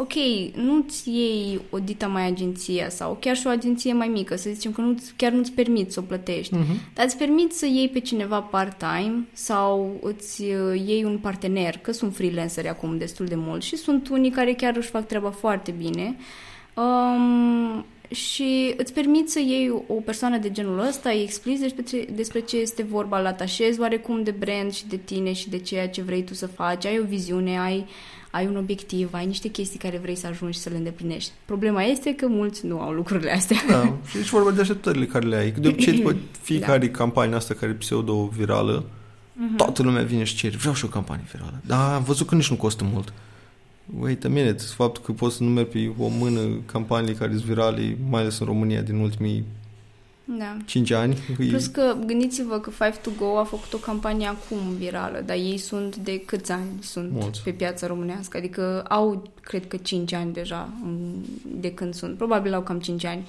ok, 0.00 0.12
nu-ți 0.54 1.10
iei 1.10 1.60
o 1.70 1.78
dita 1.78 2.06
mai 2.06 2.26
agenția 2.26 2.88
sau 2.88 3.16
chiar 3.20 3.36
și 3.36 3.46
o 3.46 3.50
agenție 3.50 3.92
mai 3.92 4.08
mică, 4.08 4.36
să 4.36 4.50
zicem 4.52 4.72
că 4.72 4.80
nu 4.80 4.94
chiar 5.16 5.32
nu-ți 5.32 5.52
permit 5.52 5.92
să 5.92 6.00
o 6.00 6.02
plătești, 6.02 6.54
uh-huh. 6.54 6.94
dar 6.94 7.04
îți 7.04 7.16
permit 7.16 7.52
să 7.52 7.66
iei 7.66 7.88
pe 7.88 7.98
cineva 7.98 8.40
part-time 8.40 9.26
sau 9.32 9.98
îți 10.02 10.42
uh, 10.42 10.82
iei 10.86 11.04
un 11.04 11.18
partener, 11.18 11.78
că 11.78 11.92
sunt 11.92 12.14
freelanceri 12.14 12.68
acum 12.68 12.98
destul 12.98 13.26
de 13.26 13.34
mult 13.34 13.62
și 13.62 13.76
sunt 13.76 14.08
unii 14.08 14.30
care 14.30 14.52
chiar 14.52 14.76
își 14.76 14.88
fac 14.88 15.06
treaba 15.06 15.30
foarte 15.30 15.70
bine 15.70 16.16
um, 16.74 17.84
și 18.10 18.74
îți 18.76 18.92
permit 18.92 19.30
să 19.30 19.38
iei 19.38 19.70
o 19.86 19.94
persoană 19.94 20.38
de 20.38 20.50
genul 20.50 20.78
ăsta, 20.78 21.10
îi 21.10 21.22
explici 21.22 21.58
despre 21.58 21.82
ce, 21.82 22.08
despre 22.14 22.40
ce 22.40 22.56
este 22.56 22.82
vorba, 22.82 23.20
la 23.20 23.28
atașezi 23.28 23.80
oarecum 23.80 24.22
de 24.22 24.30
brand 24.30 24.72
și 24.72 24.86
de 24.86 24.96
tine 24.96 25.32
și 25.32 25.48
de 25.48 25.58
ceea 25.58 25.88
ce 25.88 26.02
vrei 26.02 26.24
tu 26.24 26.34
să 26.34 26.46
faci, 26.46 26.86
ai 26.86 26.98
o 26.98 27.04
viziune, 27.04 27.58
ai 27.58 27.76
uh, 27.78 28.19
ai 28.30 28.46
un 28.46 28.56
obiectiv, 28.56 29.08
ai 29.12 29.26
niște 29.26 29.48
chestii 29.48 29.78
care 29.78 29.98
vrei 29.98 30.14
să 30.16 30.26
ajungi 30.26 30.58
să 30.58 30.68
le 30.68 30.76
îndeplinești. 30.76 31.30
Problema 31.44 31.82
este 31.82 32.14
că 32.14 32.26
mulți 32.28 32.66
nu 32.66 32.80
au 32.80 32.92
lucrurile 32.92 33.30
astea. 33.30 33.56
Da, 33.68 33.96
și 34.08 34.16
aici 34.16 34.28
vorba 34.28 34.50
de 34.50 34.60
așteptările 34.60 35.06
care 35.06 35.26
le 35.26 35.36
ai. 35.36 35.50
De 35.50 35.68
obicei, 35.68 35.92
după 35.92 36.16
fiecare 36.42 36.86
da. 36.86 36.98
campanie 36.98 37.34
asta 37.34 37.54
care 37.54 37.70
e 37.70 37.74
pseudo-virală, 37.74 38.82
uh-huh. 38.82 39.56
toată 39.56 39.82
lumea 39.82 40.02
vine 40.02 40.24
și 40.24 40.34
cere, 40.34 40.56
vreau 40.56 40.74
și 40.74 40.84
o 40.84 40.88
campanie 40.88 41.24
virală. 41.32 41.60
Dar 41.66 41.94
am 41.94 42.02
văzut 42.02 42.26
că 42.26 42.34
nici 42.34 42.50
nu 42.50 42.56
costă 42.56 42.84
mult. 42.92 43.12
Wait 43.98 44.24
a 44.24 44.28
minute, 44.28 44.62
faptul 44.76 45.02
că 45.02 45.12
poți 45.12 45.36
să 45.36 45.42
numeri 45.42 45.66
pe 45.66 45.92
o 45.98 46.08
mână 46.08 46.40
campanii 46.66 47.14
care 47.14 47.30
sunt 47.30 47.44
virale, 47.44 47.96
mai 48.10 48.20
ales 48.20 48.38
în 48.38 48.46
România 48.46 48.80
din 48.80 48.96
ultimii 48.96 49.44
da. 50.38 50.56
5 50.66 50.90
ani. 50.90 51.16
Plus 51.48 51.66
că 51.66 51.96
gândiți-vă 52.06 52.60
că 52.60 52.70
Five 52.70 52.98
to 53.02 53.10
Go 53.18 53.38
a 53.38 53.44
făcut 53.44 53.72
o 53.72 53.76
campanie 53.76 54.26
acum 54.26 54.58
virală, 54.78 55.22
dar 55.26 55.36
ei 55.36 55.58
sunt 55.58 55.96
de 55.96 56.20
câți 56.20 56.52
ani 56.52 56.68
sunt 56.80 57.10
Mulți. 57.12 57.42
pe 57.42 57.50
piața 57.50 57.86
românească? 57.86 58.36
Adică 58.36 58.84
au, 58.88 59.32
cred 59.40 59.68
că 59.68 59.76
5 59.76 60.12
ani 60.12 60.32
deja 60.32 60.68
de 61.46 61.74
când 61.74 61.94
sunt. 61.94 62.16
Probabil 62.16 62.54
au 62.54 62.62
cam 62.62 62.80
5 62.80 63.04
ani. 63.04 63.26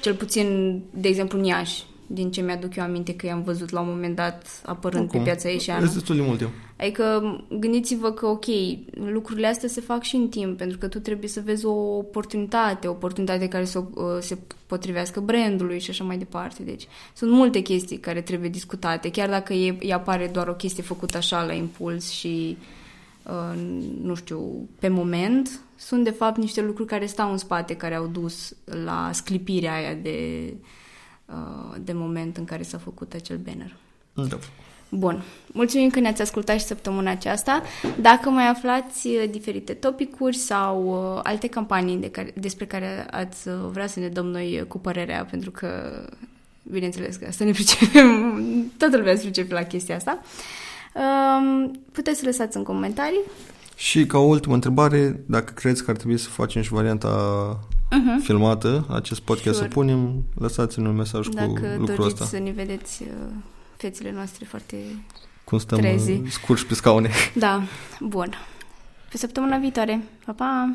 Cel 0.00 0.14
puțin, 0.14 0.80
de 0.90 1.08
exemplu, 1.08 1.38
în 1.38 1.44
Iași 1.44 1.84
din 2.12 2.30
ce 2.30 2.40
mi-aduc 2.40 2.76
eu 2.76 2.84
aminte 2.84 3.14
că 3.14 3.26
i-am 3.26 3.42
văzut 3.42 3.70
la 3.70 3.80
un 3.80 3.88
moment 3.88 4.16
dat 4.16 4.62
apărând 4.64 5.08
Acum. 5.08 5.18
pe 5.18 5.24
piața 5.24 5.48
ieșeană. 5.48 5.84
Este 5.84 5.94
destul 5.98 6.16
de 6.16 6.22
mult 6.22 6.38
timp. 6.38 6.50
Adică 6.76 7.36
gândiți-vă 7.58 8.12
că, 8.12 8.26
ok, 8.26 8.44
lucrurile 9.12 9.46
astea 9.46 9.68
se 9.68 9.80
fac 9.80 10.02
și 10.02 10.16
în 10.16 10.28
timp, 10.28 10.56
pentru 10.56 10.78
că 10.78 10.88
tu 10.88 10.98
trebuie 10.98 11.28
să 11.28 11.40
vezi 11.44 11.66
o 11.66 11.96
oportunitate, 11.96 12.86
o 12.86 12.90
oportunitate 12.90 13.48
care 13.48 13.64
să 13.64 13.78
uh, 13.78 14.04
se 14.20 14.38
potrivească 14.66 15.20
brandului 15.20 15.80
și 15.80 15.90
așa 15.90 16.04
mai 16.04 16.18
departe. 16.18 16.62
Deci 16.62 16.86
sunt 17.14 17.30
multe 17.30 17.60
chestii 17.60 17.98
care 17.98 18.20
trebuie 18.20 18.48
discutate, 18.48 19.10
chiar 19.10 19.28
dacă 19.28 19.52
e, 19.52 19.76
e 19.80 19.92
apare 19.92 20.30
doar 20.32 20.48
o 20.48 20.54
chestie 20.54 20.82
făcută 20.82 21.16
așa 21.16 21.44
la 21.44 21.52
impuls 21.52 22.10
și 22.10 22.56
uh, 23.22 23.60
nu 24.02 24.14
știu, 24.14 24.68
pe 24.78 24.88
moment, 24.88 25.60
sunt 25.76 26.04
de 26.04 26.10
fapt 26.10 26.38
niște 26.38 26.62
lucruri 26.62 26.88
care 26.88 27.06
stau 27.06 27.30
în 27.30 27.38
spate, 27.38 27.76
care 27.76 27.94
au 27.94 28.06
dus 28.06 28.54
la 28.84 29.10
sclipirea 29.12 29.74
aia 29.74 29.94
de 29.94 30.44
Uh, 30.52 30.78
de 31.80 31.92
moment 31.92 32.36
în 32.36 32.44
care 32.44 32.62
s-a 32.62 32.78
făcut 32.78 33.12
acel 33.12 33.36
banner. 33.36 33.76
Da. 34.12 34.38
Bun. 34.90 35.22
Mulțumim 35.52 35.90
că 35.90 36.00
ne-ați 36.00 36.22
ascultat 36.22 36.58
și 36.58 36.64
săptămâna 36.64 37.10
aceasta. 37.10 37.62
Dacă 38.00 38.30
mai 38.30 38.48
aflați 38.48 39.06
uh, 39.06 39.30
diferite 39.30 39.72
topicuri 39.72 40.36
sau 40.36 40.84
uh, 41.14 41.20
alte 41.22 41.46
campanii 41.46 41.96
de 41.96 42.10
care, 42.10 42.32
despre 42.34 42.66
care 42.66 43.06
ați 43.10 43.48
vrea 43.70 43.86
să 43.86 44.00
ne 44.00 44.08
dăm 44.08 44.26
noi 44.26 44.64
cu 44.68 44.78
părerea, 44.78 45.24
pentru 45.30 45.50
că, 45.50 45.68
bineînțeles 46.62 47.16
că 47.16 47.26
asta 47.28 47.44
ne 47.44 47.50
pricepem, 47.58 48.34
toată 48.76 48.96
lumea 48.96 49.14
se 49.14 49.22
pricepe 49.22 49.54
la 49.54 49.62
chestia 49.62 49.96
asta, 49.96 50.22
um, 50.94 51.80
puteți 51.92 52.18
să 52.18 52.24
lăsați 52.26 52.56
în 52.56 52.62
comentarii. 52.62 53.20
Și 53.76 54.06
ca 54.06 54.18
o 54.18 54.22
ultimă 54.22 54.54
întrebare, 54.54 55.20
dacă 55.26 55.52
credeți 55.52 55.84
că 55.84 55.90
ar 55.90 55.96
trebui 55.96 56.18
să 56.18 56.28
facem 56.28 56.62
și 56.62 56.72
varianta 56.72 57.08
uh-huh. 57.90 58.22
filmată, 58.22 58.86
acest 58.90 59.20
podcast 59.20 59.56
sure. 59.56 59.68
să 59.68 59.74
punem, 59.74 60.24
lăsați-ne 60.38 60.88
un 60.88 60.96
mesaj 60.96 61.26
Dacă 61.26 61.50
cu 61.50 61.66
lucrul 61.78 62.04
ăsta. 62.04 62.18
Dacă 62.18 62.30
să 62.30 62.38
ne 62.38 62.50
vedeți 62.50 63.02
uh, 63.02 63.08
fețele 63.76 64.12
noastre 64.12 64.44
foarte 64.44 64.76
Cum 65.44 65.58
stăm 65.58 65.78
trezi. 65.78 66.22
scurși 66.28 66.66
pe 66.66 66.74
scaune. 66.74 67.10
Da, 67.34 67.62
bun. 68.00 68.34
Pe 69.10 69.16
săptămâna 69.16 69.56
viitoare. 69.56 70.00
Pa, 70.24 70.32
pa! 70.32 70.74